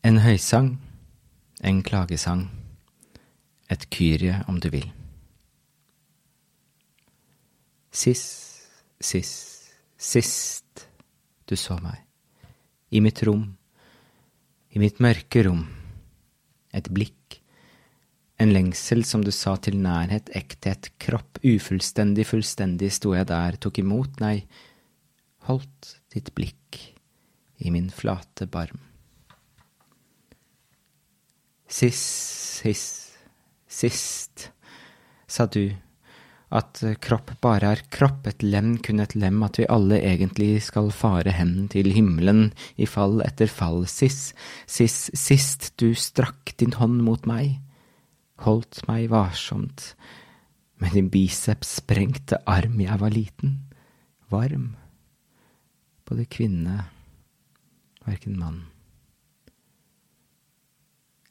En 0.03 0.17
høysang, 0.23 0.79
en 1.61 1.83
klagesang, 1.83 2.47
et 3.69 3.83
kyrie 3.93 4.39
om 4.47 4.59
du 4.63 4.69
vil. 4.73 4.87
Sist, 7.91 8.63
sist, 9.01 9.73
sist 9.97 10.87
du 11.49 11.55
så 11.59 11.77
meg, 11.83 11.99
i 12.95 13.03
mitt 13.03 13.21
rom, 13.27 13.43
i 14.71 14.79
mitt 14.81 15.01
mørke 15.03 15.43
rom, 15.45 15.65
et 16.73 16.89
blikk, 16.93 17.18
en 18.39 18.53
lengsel 18.55 19.03
som 19.03 19.23
du 19.23 19.31
sa 19.35 19.57
til 19.59 19.75
nærhet, 19.83 20.31
ekthet, 20.35 20.93
kropp, 21.01 21.41
ufullstendig, 21.43 22.25
fullstendig 22.29 22.91
sto 22.95 23.11
jeg 23.17 23.27
der, 23.27 23.57
tok 23.59 23.81
imot, 23.81 24.21
nei, 24.23 24.45
holdt 25.49 25.97
ditt 26.13 26.31
blikk 26.37 26.79
i 27.59 27.73
min 27.73 27.89
flate 27.91 28.47
barm. 28.47 28.79
Sist, 31.69 32.63
sist, 32.63 33.19
sist, 33.67 34.49
sa 35.29 35.45
du, 35.45 35.67
at 36.49 36.79
kropp 37.03 37.35
bare 37.43 37.75
er 37.75 37.81
kropp, 37.93 38.25
et 38.31 38.41
lem 38.41 38.77
kun 38.81 39.03
et 39.03 39.13
lem, 39.19 39.43
at 39.45 39.59
vi 39.59 39.67
alle 39.69 39.99
egentlig 39.99 40.63
skal 40.65 40.89
fare 40.95 41.35
hen 41.35 41.67
til 41.69 41.91
himmelen 41.93 42.47
i 42.79 42.87
fall 42.89 43.19
etter 43.27 43.51
fall. 43.51 43.83
Sist, 43.85 44.31
sist, 44.65 45.11
sist 45.13 45.73
du 45.77 45.91
strakk 45.93 46.55
din 46.57 46.73
hånd 46.79 47.03
mot 47.05 47.27
meg, 47.29 47.59
holdt 48.45 48.83
meg 48.87 49.09
varsomt, 49.11 49.93
med 50.79 50.95
din 50.95 51.09
biceps 51.11 51.79
sprengte 51.81 52.39
arm 52.47 52.79
jeg 52.79 52.99
var 53.01 53.11
liten, 53.11 53.57
varm, 54.31 54.71
både 56.07 56.25
kvinne, 56.31 56.85
hverken 58.05 58.39
mann. 58.39 58.61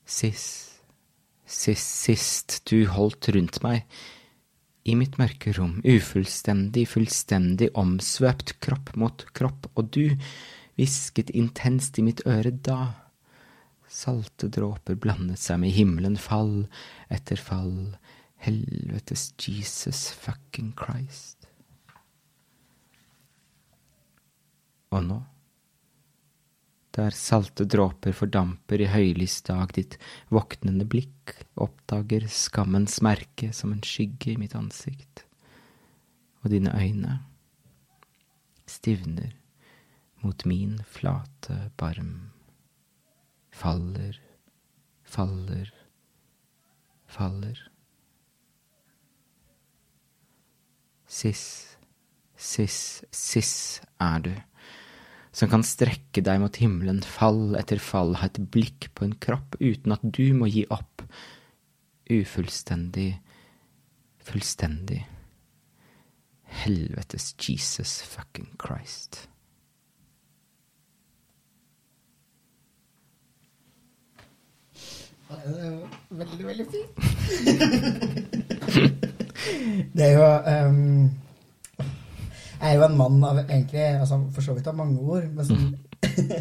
Sist, 0.09 0.83
sist, 1.45 1.97
sist 2.05 2.61
du 2.69 2.85
holdt 2.93 3.31
rundt 3.35 3.63
meg, 3.65 3.85
i 4.89 4.95
mitt 4.97 5.19
mørke 5.21 5.53
rom, 5.57 5.81
ufullstendig, 5.85 6.87
fullstendig 6.89 7.69
omsvøpt 7.77 8.55
kropp 8.65 8.95
mot 8.97 9.25
kropp, 9.37 9.69
og 9.77 9.91
du 9.93 10.15
hvisket 10.79 11.33
intenst 11.37 11.99
i 11.99 12.05
mitt 12.07 12.23
øre 12.29 12.53
da. 12.53 13.08
Salte 13.89 14.51
dråper 14.53 14.99
blandet 15.01 15.41
seg 15.41 15.63
med 15.63 15.73
himmelen, 15.73 16.19
fall 16.21 16.67
etter 17.09 17.41
fall, 17.41 17.97
helvetes 18.39 19.33
Jesus 19.41 20.11
fucking 20.13 20.75
Christ. 20.79 21.49
Og 24.95 25.05
nå? 25.05 25.19
Der 26.99 27.15
salte 27.15 27.67
dråper 27.69 28.15
fordamper 28.17 28.81
i 28.83 28.89
høylys 28.91 29.41
dag, 29.47 29.71
ditt 29.77 29.99
våknende 30.35 30.87
blikk 30.89 31.35
oppdager 31.61 32.25
skammens 32.33 32.99
merke 33.05 33.53
som 33.55 33.75
en 33.75 33.85
skygge 33.87 34.33
i 34.33 34.39
mitt 34.41 34.57
ansikt, 34.59 35.23
og 36.43 36.51
dine 36.55 36.73
øyne 36.75 37.21
stivner 38.69 39.37
mot 40.25 40.43
min 40.49 40.81
flate 40.91 41.69
barm, 41.79 42.33
faller, 43.59 44.21
faller, 45.03 45.73
faller. 47.11 47.65
Siss, 51.09 51.45
siss, 52.37 53.03
siss 53.11 53.57
er 53.99 54.23
du 54.27 54.35
som 55.39 55.51
kan 55.53 55.63
strekke 55.67 56.23
deg 56.25 56.41
mot 56.43 56.57
himmelen, 56.59 56.99
fall 57.05 57.55
etter 57.59 57.79
fall, 57.83 58.17
ha 58.19 58.27
et 58.27 58.41
blikk 58.53 58.89
på 58.99 59.07
en 59.07 59.15
kropp 59.23 59.55
uten 59.61 59.95
at 59.95 60.03
du 60.03 60.33
må 60.35 60.49
gi 60.51 60.65
opp. 60.75 61.05
Ufullstendig, 62.11 63.13
fullstendig. 64.25 65.05
Helvetes 66.65 67.35
Jesus 67.39 68.01
fucking 68.09 68.49
Christ. 68.59 69.29
Det 74.73 74.81
er 74.81 75.13
jo 75.13 75.18
veldig, 75.29 76.47
veldig 76.47 76.67
fint. 76.73 76.93
det 79.97 80.05
er 80.07 80.13
jo 80.15 80.25
um, 80.69 81.11
Jeg 82.59 82.71
er 82.71 82.75
jo 82.75 82.87
en 82.87 82.97
mann 82.99 83.19
av 83.25 83.39
egentlig 83.43 83.85
altså 84.01 84.19
For 84.35 84.45
så 84.45 84.57
vidt 84.57 84.71
av 84.71 84.79
mange 84.79 84.99
ord, 84.99 85.29
men 85.33 85.47
sånn 85.47 85.69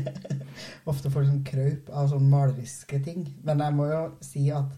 Ofte 0.91 1.12
får 1.12 1.28
sånn 1.28 1.43
kraup 1.47 1.91
av 1.91 2.08
sånn 2.12 2.30
maleriske 2.32 3.00
ting. 3.04 3.26
Men 3.43 3.62
jeg 3.63 3.76
må 3.76 3.89
jo 3.89 4.02
si 4.23 4.47
at 4.56 4.71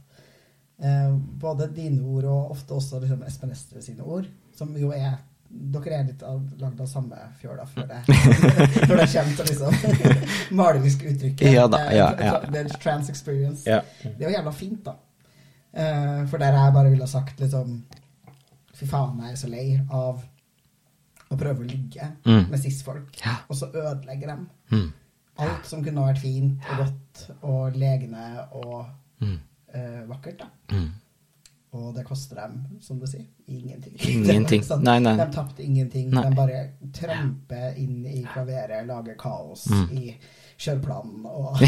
eh, 0.81 1.11
både 1.13 1.69
dine 1.75 2.01
ord 2.01 2.25
og 2.25 2.53
ofte 2.55 2.73
også 2.75 3.01
liksom 3.03 3.21
Espen 3.27 3.53
Estre 3.53 3.83
sine 3.85 4.03
ord, 4.03 4.25
som 4.57 4.73
jo 4.79 4.89
er 4.95 5.19
dere 5.49 5.95
er 5.97 6.03
litt 6.05 6.23
av, 6.23 6.41
lagd 6.61 6.81
av 6.81 6.87
samme 6.87 7.17
fjøla 7.41 7.63
før 7.65 7.87
det 7.89 8.01
Når 8.07 8.99
det 8.99 9.07
kommer 9.13 9.35
til 9.35 9.47
liksom 9.49 9.73
malerisk 10.59 11.03
uttrykket. 11.09 11.51
Ja 11.53 11.67
da, 11.67 11.79
ja, 11.93 12.09
ja. 12.21 12.35
Det 12.45 12.59
er 12.65 12.69
trans 12.79 13.09
experience. 13.09 13.65
Ja. 13.69 13.79
Det 14.03 14.19
er 14.19 14.29
jo 14.29 14.35
jævla 14.37 14.53
fint, 14.53 14.83
da. 14.85 14.93
Eh, 15.73 16.21
for 16.29 16.37
der 16.41 16.53
jeg 16.57 16.73
bare 16.73 16.89
ville 16.93 17.05
ha 17.05 17.09
sagt 17.11 17.39
liksom 17.41 17.79
Fy 18.79 18.85
faen, 18.87 19.17
jeg 19.25 19.31
er 19.35 19.41
så 19.41 19.49
lei 19.51 19.65
av 19.91 20.21
å 21.29 21.37
prøve 21.37 21.65
å 21.65 21.67
ligge 21.67 22.05
Mm. 22.25 22.45
med 22.49 22.59
cis-folk, 22.63 23.17
og 23.49 23.55
så 23.57 23.67
ødelegge 23.73 24.27
dem. 24.29 24.45
Mm. 24.71 24.87
Alt 25.43 25.65
som 25.67 25.83
kunne 25.83 26.05
vært 26.07 26.21
fint 26.23 26.63
og 26.71 26.77
godt 26.85 27.25
og 27.41 27.75
legende 27.77 28.45
og 28.53 28.85
Mm. 29.21 29.35
uh, 29.75 30.07
vakkert, 30.09 30.39
da. 30.39 30.47
Og 31.77 31.91
det 31.93 32.01
koster 32.07 32.35
dem, 32.39 32.53
som 32.81 32.97
du 32.97 33.05
sier, 33.05 33.27
ingenting. 33.47 33.93
Ingenting. 34.09 34.63
Sånn, 34.67 34.81
Nei, 34.87 34.97
nei. 35.05 35.13
De 35.19 35.27
tapte 35.35 35.61
ingenting. 35.61 36.07
Nei. 36.09 36.23
De 36.25 36.35
bare 36.37 36.61
tramper 36.97 37.75
inn 37.77 37.99
i 38.09 38.23
klaveret, 38.25 38.87
lager 38.89 39.13
kaos 39.21 39.67
Mm. 39.69 39.91
i 39.93 40.15
kjøreplanen 40.59 41.27
og 41.29 41.61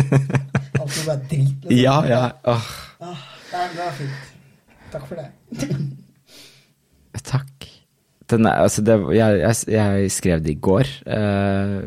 Alt 0.80 0.90
som 0.90 1.06
bare 1.06 1.20
dritt. 1.28 1.60
liksom. 1.68 1.76
Ja, 1.76 1.98
ja. 2.08 2.22
Åh, 2.50 2.70
Ah, 3.04 3.20
nei, 3.52 3.66
det 3.74 3.78
var 3.82 3.92
fint. 3.98 4.32
Takk 4.94 5.04
for 5.10 5.20
det. 5.20 5.28
takk. 7.22 7.68
Den 8.32 8.46
er, 8.48 8.62
altså 8.64 8.80
det, 8.82 8.94
jeg, 9.14 9.38
jeg, 9.42 9.54
jeg 9.74 10.10
skrev 10.10 10.40
det 10.42 10.54
i 10.54 10.60
går, 10.64 10.88
uh, 11.04 11.84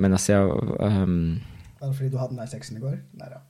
men 0.00 0.12
altså 0.16 0.32
jeg 0.32 0.42
um, 0.80 1.40
Var 1.80 1.88
det 1.90 1.96
fordi 1.98 2.08
du 2.10 2.16
hadde 2.18 2.32
den 2.32 2.40
der 2.40 2.46
sexen 2.48 2.78
i 2.78 2.80
går? 2.80 2.96
Nei 3.20 3.28
da. 3.34 3.42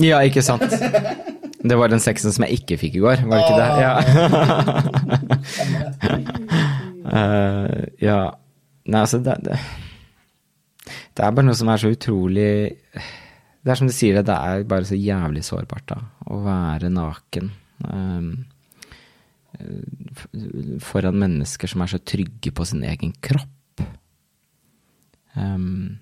Ja, 0.00 0.22
ikke 0.24 0.40
sant? 0.42 0.64
Det 1.58 1.74
var 1.78 1.90
den 1.90 2.02
sexen 2.02 2.34
som 2.34 2.44
jeg 2.46 2.60
ikke 2.60 2.78
fikk 2.78 2.98
i 2.98 3.02
går, 3.02 3.24
var 3.26 3.40
det 3.40 3.44
ikke 3.46 3.58
det? 3.58 3.70
Ja. 3.82 3.94
uh, 7.10 7.78
ja. 8.08 8.18
Nei, 8.88 9.00
altså 9.02 9.18
det, 9.20 9.34
det 9.44 9.58
Det 10.88 11.24
er 11.24 11.34
bare 11.34 11.44
noe 11.44 11.58
som 11.58 11.68
er 11.68 11.80
så 11.82 11.90
utrolig 11.92 12.52
Det 12.72 13.68
er 13.68 13.76
som 13.76 13.90
du 13.90 13.92
sier, 13.92 14.16
det 14.16 14.30
det 14.30 14.38
er 14.38 14.68
bare 14.70 14.86
så 14.88 14.96
jævlig 14.96 15.42
sårbart, 15.44 15.86
da. 15.90 15.98
Å 16.30 16.38
være 16.46 16.88
naken. 16.94 17.50
Um, 17.84 18.30
foran 20.84 21.18
mennesker 21.18 21.70
som 21.70 21.82
er 21.82 21.90
så 21.90 21.98
trygge 21.98 22.52
på 22.54 22.64
sin 22.68 22.84
egen 22.86 23.12
kropp. 23.24 23.82
Um, 25.34 25.98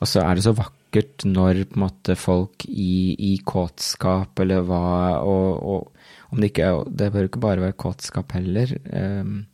og 0.00 0.08
så 0.08 0.22
er 0.24 0.38
det 0.38 0.46
så 0.46 0.54
vakkert 0.56 0.79
når 0.90 1.64
på 1.70 1.78
en 1.78 1.84
måte 1.84 2.16
folk 2.18 2.64
i, 2.66 3.14
i 3.14 3.36
kåtskap 3.46 4.40
eller 4.42 4.64
hva 4.66 5.20
og, 5.22 5.48
og 5.62 6.30
om 6.30 6.40
det 6.40 6.50
ikke 6.52 6.66
er 6.66 6.90
Det 6.90 7.10
bør 7.12 7.28
ikke 7.28 7.42
bare 7.42 7.64
være 7.64 7.78
kåtskap 7.78 8.32
heller. 8.36 8.72
Um, 8.94 9.46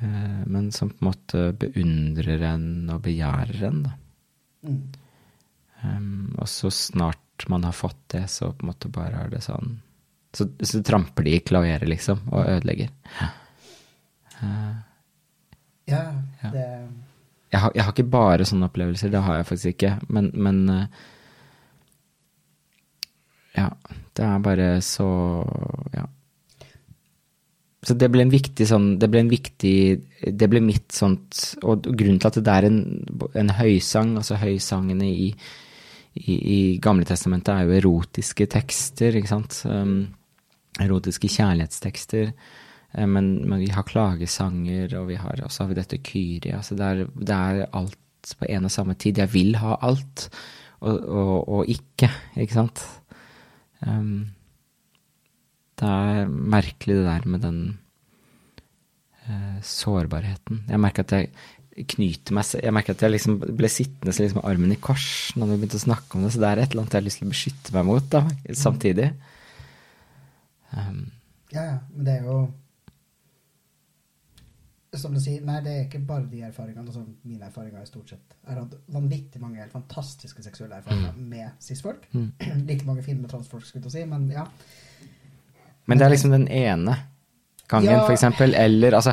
uh, 0.00 0.42
men 0.46 0.70
som 0.72 0.90
på 0.92 1.00
en 1.00 1.08
måte 1.08 1.44
beundrer 1.56 2.44
en 2.50 2.90
og 2.92 3.02
begjærer 3.04 3.64
en, 3.70 3.82
da. 3.86 3.94
Mm. 4.64 4.82
Um, 5.84 6.34
og 6.38 6.48
så 6.48 6.70
snart 6.72 7.48
man 7.48 7.64
har 7.64 7.76
fått 7.76 8.00
det, 8.14 8.26
så 8.32 8.52
på 8.52 8.64
en 8.64 8.70
måte 8.72 8.92
bare 8.92 9.24
er 9.24 9.32
det 9.32 9.42
sånn 9.44 9.80
Så, 10.34 10.46
så 10.64 10.80
tramper 10.82 11.26
de 11.26 11.36
i 11.36 11.42
klaveret, 11.44 11.86
liksom, 11.88 12.24
og 12.32 12.48
ødelegger. 12.48 12.90
Uh. 14.40 14.80
Ja, 15.88 16.00
jeg 17.54 17.62
har, 17.62 17.72
jeg 17.76 17.86
har 17.86 17.94
ikke 17.94 18.10
bare 18.10 18.46
sånne 18.48 18.66
opplevelser, 18.66 19.12
det 19.12 19.22
har 19.22 19.38
jeg 19.38 19.46
faktisk 19.52 19.74
ikke, 19.76 19.92
men, 20.10 20.32
men 20.34 20.64
eh, 20.74 21.02
Ja. 23.54 23.68
Det 24.14 24.22
er 24.26 24.38
bare 24.42 24.68
så 24.82 25.06
Ja. 25.94 26.06
så 27.84 27.94
det 27.98 28.08
ble 28.10 28.22
en 28.22 28.32
viktig 28.32 28.66
sånn 28.66 28.98
Det 28.98 29.08
ble 29.10 29.20
en 29.20 29.30
viktig 29.30 30.02
Det 30.38 30.48
ble 30.50 30.60
mitt 30.62 30.94
sånt 30.94 31.56
Og 31.62 31.82
grunnen 31.82 32.18
til 32.22 32.30
at 32.30 32.38
det 32.38 32.54
er 32.54 32.66
en, 32.68 32.80
en 33.34 33.50
høysang, 33.50 34.16
altså 34.16 34.38
høysangene 34.40 35.06
i, 35.06 35.28
i, 36.14 36.34
i 36.34 36.78
Gamle 36.82 37.06
testamentet 37.06 37.54
er 37.54 37.66
jo 37.66 37.78
erotiske 37.78 38.46
tekster, 38.50 39.18
ikke 39.18 39.30
sant. 39.30 39.62
Um, 39.66 40.14
erotiske 40.82 41.28
kjærlighetstekster. 41.30 42.32
Eh, 42.94 43.06
Men, 43.06 43.48
men 43.48 43.60
vi 43.60 43.70
har 43.74 43.86
klagesanger, 43.88 44.94
og 45.00 45.08
vi 45.10 45.16
har, 45.20 45.42
også 45.44 45.64
har 45.64 45.72
vi 45.72 45.78
dette 45.80 45.98
Kyrie. 46.06 46.56
Altså 46.56 46.76
det, 46.78 46.84
er, 46.86 47.06
det 47.14 47.34
er 47.36 47.64
alt 47.72 47.98
på 48.38 48.46
en 48.48 48.64
og 48.64 48.72
samme 48.72 48.94
tid. 48.96 49.18
Jeg 49.20 49.32
vil 49.34 49.56
ha 49.60 49.76
alt, 49.84 50.28
og, 50.80 50.94
og, 51.02 51.48
og 51.48 51.68
ikke, 51.68 52.08
ikke 52.40 52.54
sant. 52.56 52.84
Um, 53.84 54.30
det 55.76 55.88
er 55.90 56.30
merkelig 56.30 56.94
det 57.00 57.04
der 57.08 57.26
med 57.28 57.42
den 57.44 57.58
uh, 59.26 59.58
sårbarheten. 59.60 60.62
Jeg 60.70 60.80
merker 60.80 61.04
at 61.04 61.12
jeg 61.18 61.86
knyter 61.90 62.36
meg 62.36 62.46
Jeg 62.62 62.72
merker 62.72 62.94
at 62.94 63.02
jeg 63.02 63.10
liksom 63.10 63.40
ble 63.58 63.68
sittende 63.68 64.12
så 64.14 64.22
liksom 64.22 64.44
armen 64.46 64.72
i 64.72 64.78
kors 64.78 65.34
når 65.34 65.48
vi 65.50 65.56
begynte 65.58 65.80
å 65.80 65.82
snakke 65.82 66.14
om 66.14 66.22
det, 66.22 66.30
så 66.30 66.40
det 66.44 66.50
er 66.52 66.60
et 66.62 66.70
eller 66.70 66.84
annet 66.84 66.94
jeg 66.94 67.02
har 67.02 67.08
lyst 67.08 67.18
til 67.20 67.26
å 67.26 67.32
beskytte 67.34 67.74
meg 67.74 67.88
mot 67.88 68.06
da, 68.14 68.20
samtidig. 68.62 69.08
Um, 70.70 71.00
Ja, 71.52 71.64
ja, 71.66 71.78
men 71.92 72.06
det 72.06 72.14
er 72.14 72.28
jo 72.30 72.38
Som 75.04 75.12
du 75.16 75.20
sier, 75.20 75.42
nei, 75.44 75.58
det 75.64 75.72
er 75.76 75.82
ikke 75.84 76.00
bare 76.08 76.24
de 76.30 76.40
erfaringene. 76.46 76.86
Altså, 76.88 77.02
mine 77.28 77.44
erfaringer 77.50 77.82
er 77.82 77.88
stort 77.88 78.08
sett 78.14 78.36
Jeg 78.40 78.54
har 78.54 78.62
hatt 78.62 78.76
vanvittig 78.94 79.40
mange 79.42 79.60
helt 79.60 79.72
fantastiske 79.74 80.44
seksuelle 80.46 80.78
erfaringer 80.80 81.16
med 81.18 81.50
cis-folk. 81.60 82.06
Mm. 82.14 82.30
Like 82.70 82.86
mange 82.88 83.04
fine 83.04 83.20
med 83.20 83.32
transfolk, 83.32 83.66
skulle 83.68 83.84
jeg 83.90 83.98
si, 83.98 84.04
men 84.08 84.24
ja. 84.32 84.46
Men 85.84 86.00
det 86.00 86.06
er 86.06 86.14
liksom 86.14 86.32
den 86.32 86.46
ene 86.48 86.94
gangen, 87.68 87.90
Ja. 87.90 88.04
for 88.06 88.14
eksempel, 88.14 88.54
eller 88.56 88.96
altså 88.96 89.12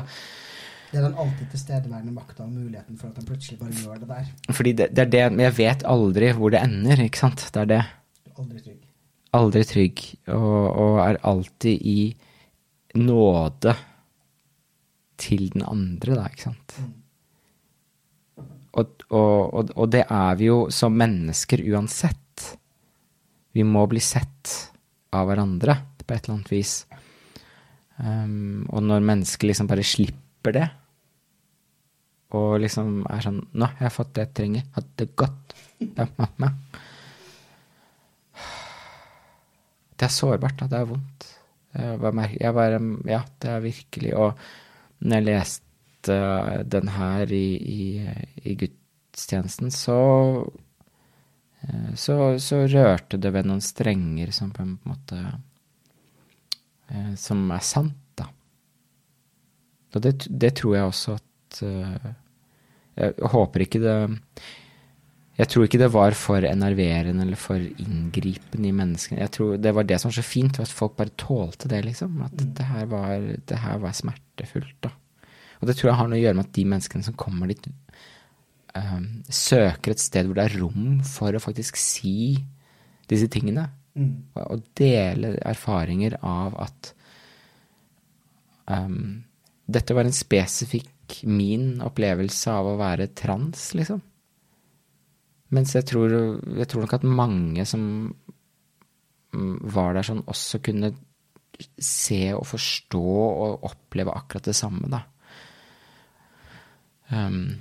Det 0.92 1.00
er 1.00 1.06
den 1.10 1.18
alltid 1.24 1.50
tilstedeværende 1.52 2.12
makta 2.16 2.44
og 2.44 2.52
muligheten 2.52 2.98
for 3.00 3.12
at 3.12 3.20
han 3.20 3.28
plutselig 3.28 3.60
bare 3.60 3.76
gjør 3.76 4.00
det 4.00 4.08
der. 4.10 4.32
Fordi 4.52 4.72
det, 4.80 4.90
det 4.96 5.04
er 5.06 5.12
det 5.12 5.26
Men 5.32 5.46
jeg 5.46 5.58
vet 5.58 5.84
aldri 5.88 6.32
hvor 6.36 6.52
det 6.52 6.64
ender, 6.64 7.04
ikke 7.04 7.20
sant? 7.26 7.46
Det 7.54 7.62
er 7.62 7.70
det. 7.76 7.82
Aldri 8.38 8.60
trygg. 8.64 8.82
Aldri 9.34 9.64
trygg, 9.64 10.02
og, 10.28 10.78
og 10.86 10.98
er 11.06 11.20
alltid 11.24 11.86
i 11.88 12.00
nåde 13.00 13.76
til 15.22 15.50
den 15.54 15.64
andre, 15.68 16.18
da, 16.18 16.26
ikke 16.32 16.50
sant? 16.50 16.76
Og, 18.72 19.06
og, 19.12 19.54
og, 19.54 19.72
og 19.76 19.90
det 19.92 20.06
er 20.08 20.36
vi 20.40 20.48
jo 20.48 20.60
som 20.74 20.96
mennesker 20.98 21.64
uansett. 21.74 22.46
Vi 23.52 23.66
må 23.68 23.84
bli 23.92 24.02
sett 24.04 24.54
av 25.12 25.28
hverandre 25.28 25.76
på 26.02 26.16
et 26.16 26.24
eller 26.24 26.38
annet 26.38 26.54
vis. 26.54 26.76
Um, 28.02 28.64
og 28.72 28.82
når 28.88 29.04
mennesker 29.06 29.52
liksom 29.52 29.68
bare 29.70 29.86
slipper 29.86 30.56
det, 30.56 30.68
og 32.32 32.62
liksom 32.64 33.02
er 33.12 33.24
sånn 33.26 33.42
Nå 33.52 33.68
har 33.68 33.90
jeg 33.90 33.94
fått 33.98 34.14
det 34.16 34.24
jeg 34.24 34.36
trenger. 34.40 34.68
Hatt 34.78 34.92
det 35.02 35.10
godt. 35.20 35.56
Det 40.02 40.08
er 40.08 40.14
sårbart, 40.16 40.56
da. 40.62 40.70
Det 40.72 40.80
er 40.80 40.88
vondt. 40.88 41.28
Jeg 41.76 42.54
bare 42.56 42.80
Ja, 43.08 43.22
det 43.40 43.48
er 43.48 43.62
virkelig 43.64 44.10
Og 44.20 44.40
når 45.02 45.18
jeg 45.18 45.28
leste 45.28 46.18
den 46.72 46.90
her 46.96 47.32
i, 47.34 47.46
i, 47.58 47.86
i 48.50 48.56
gudstjenesten, 48.58 49.72
så 49.74 49.98
eh, 51.62 51.94
så, 51.96 52.18
så 52.42 52.64
rørte 52.66 53.20
det 53.22 53.34
ved 53.36 53.50
noen 53.50 53.62
strenger 53.62 54.34
som 54.36 54.54
på 54.54 54.66
en 54.66 54.78
måte 54.88 55.20
eh, 56.90 57.14
Som 57.18 57.46
er 57.54 57.66
sant, 57.66 58.00
da. 58.18 58.30
Og 59.94 60.02
det, 60.06 60.16
det 60.30 60.56
tror 60.62 60.78
jeg 60.78 60.90
også 60.90 61.18
at 61.20 61.62
eh, 61.68 62.10
Jeg 63.02 63.32
håper 63.36 63.66
ikke 63.66 63.84
det 63.84 63.98
Jeg 65.42 65.50
tror 65.50 65.66
ikke 65.66 65.80
det 65.82 65.90
var 65.90 66.14
for 66.14 66.46
enerverende 66.46 67.24
eller 67.26 67.40
for 67.40 67.58
inngripende 67.58 68.68
i 68.70 68.76
menneskene. 68.78 69.24
Jeg 69.24 69.34
tror 69.34 69.56
Det 69.58 69.72
var 69.74 69.88
det 69.90 69.98
som 69.98 70.12
var 70.12 70.18
så 70.20 70.26
fint, 70.26 70.60
at 70.62 70.70
folk 70.70 70.94
bare 71.00 71.16
tålte 71.18 71.70
det, 71.72 71.80
liksom. 71.88 72.20
At 72.28 72.36
det, 72.38 72.66
her 72.70 72.86
var, 72.92 73.24
det 73.50 73.58
her 73.58 73.80
var 73.82 73.96
smertefullt, 73.98 74.76
da. 74.86 74.92
Og 75.62 75.70
det 75.70 75.78
tror 75.78 75.92
jeg 75.92 75.98
har 75.98 76.10
noe 76.10 76.20
å 76.20 76.22
gjøre 76.22 76.38
med 76.38 76.46
at 76.46 76.58
de 76.58 76.66
menneskene 76.70 77.06
som 77.06 77.18
kommer 77.18 77.50
dit, 77.50 77.68
um, 78.78 79.08
søker 79.30 79.96
et 79.96 80.04
sted 80.04 80.30
hvor 80.30 80.38
det 80.38 80.46
er 80.46 80.60
rom 80.62 81.02
for 81.06 81.34
å 81.34 81.42
faktisk 81.42 81.78
si 81.80 82.38
disse 83.10 83.30
tingene. 83.34 83.66
Mm. 83.98 84.14
Og, 84.36 84.46
og 84.46 84.70
dele 84.78 85.36
erfaringer 85.42 86.20
av 86.22 86.56
at 86.68 86.94
um, 88.70 89.24
dette 89.66 89.98
var 89.98 90.06
en 90.06 90.16
spesifikk 90.16 91.22
min 91.28 91.82
opplevelse 91.84 92.54
av 92.54 92.70
å 92.70 92.78
være 92.80 93.10
trans, 93.18 93.72
liksom. 93.78 94.06
Mens 95.52 95.76
jeg 95.76 95.88
tror, 95.90 96.14
jeg 96.58 96.68
tror 96.72 96.86
nok 96.86 96.94
at 96.96 97.08
mange 97.08 97.66
som 97.68 97.84
mm, 99.36 99.56
var 99.76 99.98
der 99.98 100.08
sånn, 100.08 100.24
også 100.32 100.62
kunne 100.64 100.94
se 101.82 102.24
og 102.34 102.46
forstå 102.50 103.02
og 103.02 103.68
oppleve 103.68 104.14
akkurat 104.16 104.48
det 104.50 104.56
samme, 104.58 104.88
da. 104.92 105.04
Um, 107.12 107.60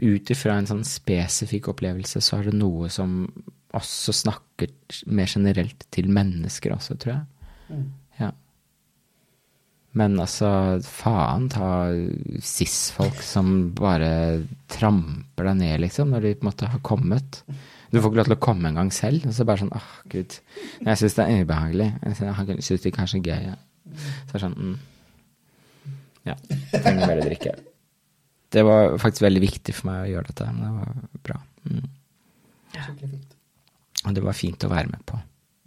ut 0.00 0.32
ifra 0.32 0.56
en 0.56 0.68
sånn 0.68 0.84
spesifikk 0.88 1.70
opplevelse, 1.72 2.22
så 2.24 2.40
er 2.40 2.48
det 2.48 2.56
noe 2.56 2.88
som 2.92 3.22
også 3.76 4.14
snakker 4.16 4.72
mer 5.12 5.28
generelt 5.28 5.86
til 5.92 6.08
mennesker 6.12 6.74
også, 6.76 6.96
tror 7.00 7.14
jeg. 7.14 7.24
Mm. 7.68 7.86
Men 9.96 10.18
altså, 10.20 10.48
faen 10.84 11.46
ta 11.52 11.68
cis-folk 12.44 13.22
som 13.24 13.70
bare 13.76 14.10
tramper 14.72 15.48
deg 15.48 15.60
ned, 15.62 15.78
liksom, 15.86 16.12
når 16.12 16.26
de 16.26 16.34
på 16.36 16.44
en 16.44 16.50
måte 16.50 16.68
har 16.68 16.82
kommet. 16.84 17.40
Du 17.92 18.00
får 18.00 18.10
ikke 18.10 18.18
lov 18.18 18.28
til 18.28 18.36
å 18.36 18.44
komme 18.44 18.68
en 18.68 18.80
gang 18.80 18.90
selv. 18.92 19.24
Og 19.28 19.32
så 19.32 19.46
bare 19.48 19.62
sånn, 19.62 19.72
åh, 19.72 19.94
gud. 20.12 20.36
Jeg 20.82 21.00
syns 21.00 21.16
det 21.16 21.24
er 21.24 21.46
ubehagelig. 21.46 21.88
Jeg 22.02 22.18
syns 22.18 22.84
det 22.84 22.90
er 22.90 22.96
kanskje 22.98 23.22
gøy. 23.24 23.46
Ja. 23.46 23.56
Så 23.96 24.34
er 24.34 24.36
det 24.36 24.42
sånn, 24.44 24.58
mm. 24.60 24.76
Ja, 26.26 26.34
trenger 26.74 27.06
bare 27.06 27.22
drikke. 27.22 27.54
Det 28.56 28.64
var 28.66 28.96
faktisk 28.98 29.24
veldig 29.24 29.42
viktig 29.44 29.74
for 29.78 29.88
meg 29.90 30.02
å 30.02 30.10
gjøre 30.10 30.32
dette, 30.32 30.48
men 30.50 30.64
det 30.66 30.72
var 30.74 31.22
bra. 31.28 31.38
Mm. 31.70 31.86
Og 34.06 34.14
det 34.16 34.24
var 34.26 34.36
fint 34.38 34.66
å 34.66 34.70
være 34.70 34.90
med 34.90 35.06
på. 35.06 35.18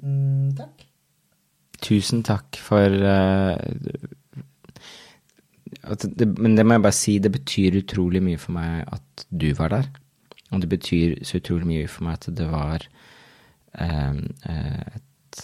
Mm, 0.03 0.53
takk. 0.59 0.85
Tusen 1.79 2.25
takk 2.27 2.59
for 2.59 2.91
at 3.07 4.18
det, 5.89 6.27
Men 6.37 6.55
det 6.57 6.65
må 6.65 6.77
jeg 6.77 6.85
bare 6.85 6.97
si, 6.97 7.17
det 7.19 7.31
betyr 7.33 7.79
utrolig 7.81 8.21
mye 8.25 8.39
for 8.41 8.57
meg 8.57 8.83
at 8.93 9.25
du 9.29 9.49
var 9.57 9.73
der. 9.73 9.89
Og 10.53 10.63
det 10.63 10.69
betyr 10.71 11.19
så 11.25 11.39
utrolig 11.39 11.69
mye 11.69 11.87
for 11.89 12.07
meg 12.07 12.19
at 12.19 12.27
det 12.39 12.49
var 12.49 12.85
eh, 13.77 14.19
et, 14.49 15.41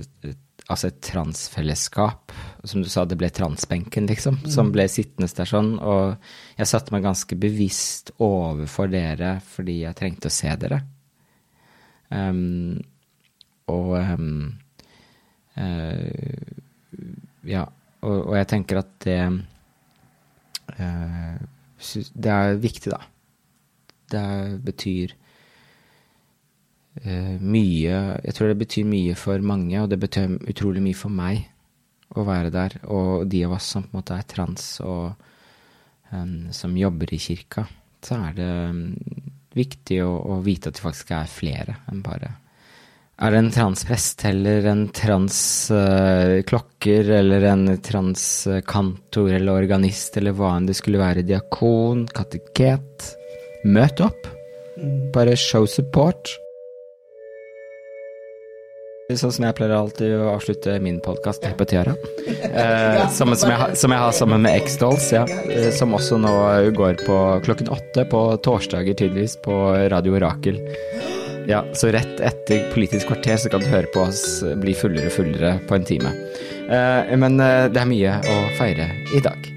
et, 0.00 0.10
et 0.24 0.42
Altså 0.66 0.88
et 0.88 0.96
transfellesskap. 1.04 2.32
Som 2.66 2.82
du 2.82 2.88
sa, 2.90 3.04
det 3.06 3.18
ble 3.20 3.28
transbenken, 3.30 4.08
liksom, 4.10 4.40
som 4.50 4.72
ble 4.74 4.88
sittende 4.90 5.30
der 5.30 5.46
sånn. 5.46 5.76
Og 5.78 6.16
jeg 6.58 6.66
satte 6.66 6.94
meg 6.94 7.06
ganske 7.06 7.38
bevisst 7.38 8.10
overfor 8.18 8.90
dere 8.90 9.36
fordi 9.46 9.84
jeg 9.84 9.98
trengte 9.98 10.26
å 10.26 10.34
se 10.34 10.56
dere. 10.58 10.80
Um, 12.10 12.82
og 13.70 13.94
um, 13.94 14.42
uh, 15.58 16.50
ja, 17.46 17.62
og, 18.02 18.18
og 18.18 18.34
jeg 18.38 18.50
tenker 18.50 18.82
at 18.82 18.92
det 19.06 19.20
Det 20.76 22.32
er 22.32 22.58
viktig, 22.60 22.92
da. 22.92 23.00
Det 24.06 24.24
betyr 24.62 25.12
eh, 27.02 27.36
mye 27.42 27.96
Jeg 28.22 28.34
tror 28.36 28.52
det 28.52 28.58
betyr 28.60 28.86
mye 28.86 29.16
for 29.18 29.42
mange, 29.42 29.80
og 29.82 29.90
det 29.90 29.98
betyr 30.02 30.36
utrolig 30.46 30.84
mye 30.84 30.98
for 30.98 31.12
meg 31.12 31.46
å 32.14 32.24
være 32.26 32.52
der. 32.54 32.78
Og 32.92 33.26
de 33.30 33.44
av 33.46 33.56
oss 33.58 33.72
som 33.74 33.84
på 33.86 33.94
en 33.94 34.00
måte 34.00 34.16
er 34.16 34.28
trans 34.30 34.68
og 34.84 35.16
um, 36.12 36.52
som 36.54 36.76
jobber 36.78 37.12
i 37.12 37.20
kirka, 37.20 37.66
så 38.04 38.20
er 38.28 38.36
det 38.36 38.50
em, 38.68 38.82
viktig 39.56 40.02
å, 40.04 40.12
å 40.36 40.40
vite 40.44 40.70
at 40.70 40.78
det 40.78 40.84
faktisk 40.84 41.12
er 41.16 41.30
flere 41.30 41.80
enn 41.90 42.04
bare 42.04 42.36
er 43.16 43.32
det 43.32 43.38
en 43.40 43.52
transprest 43.52 44.24
eller 44.28 44.66
en 44.68 44.88
transklokker 44.92 47.10
eller 47.18 47.42
en 47.48 47.78
transkantor 47.80 49.30
eller 49.32 49.52
organist 49.62 50.16
eller 50.20 50.32
hva 50.36 50.50
enn 50.58 50.66
det 50.68 50.76
skulle 50.76 51.00
være, 51.00 51.24
diakon, 51.24 52.04
kateket? 52.12 53.14
Møt 53.64 54.00
opp. 54.04 54.28
Bare 55.14 55.36
show 55.40 55.64
support. 55.66 56.28
Sånn 59.06 59.32
som 59.32 59.44
jeg 59.46 59.54
pleier 59.54 59.78
alltid 59.78 60.12
å 60.18 60.32
avslutte 60.34 60.80
min 60.82 60.98
podkast 61.00 61.44
her 61.46 61.54
på 61.56 61.64
Tiara. 61.70 61.94
Eh, 62.56 63.08
som, 63.12 63.34
som, 63.36 63.50
jeg, 63.52 63.76
som 63.76 63.92
jeg 63.92 64.00
har 64.00 64.12
sammen 64.16 64.40
med 64.46 64.54
X-Dolls, 64.62 65.10
ja. 65.12 65.26
Eh, 65.52 65.68
som 65.76 65.92
også 65.96 66.16
nå 66.20 66.32
går 66.76 66.94
på 67.04 67.16
klokken 67.44 67.68
åtte 67.74 68.06
på 68.08 68.20
torsdager, 68.44 68.96
tydeligvis, 68.96 69.36
på 69.44 69.52
Radio 69.92 70.16
Orakel. 70.16 70.56
Ja, 71.46 71.64
så 71.72 71.92
rett 71.94 72.20
etter 72.20 72.70
Politisk 72.74 73.06
kvarter 73.06 73.36
så 73.36 73.50
kan 73.52 73.62
du 73.62 73.70
høre 73.70 73.86
på 73.94 74.02
oss 74.08 74.42
bli 74.58 74.74
fullere 74.74 75.10
og 75.10 75.14
fullere 75.14 75.56
på 75.68 75.78
en 75.78 75.86
time. 75.86 76.14
Eh, 76.66 77.14
men 77.18 77.38
eh, 77.40 77.68
det 77.70 77.82
er 77.82 77.92
mye 77.92 78.16
å 78.26 78.40
feire 78.58 78.90
i 79.14 79.22
dag. 79.22 79.55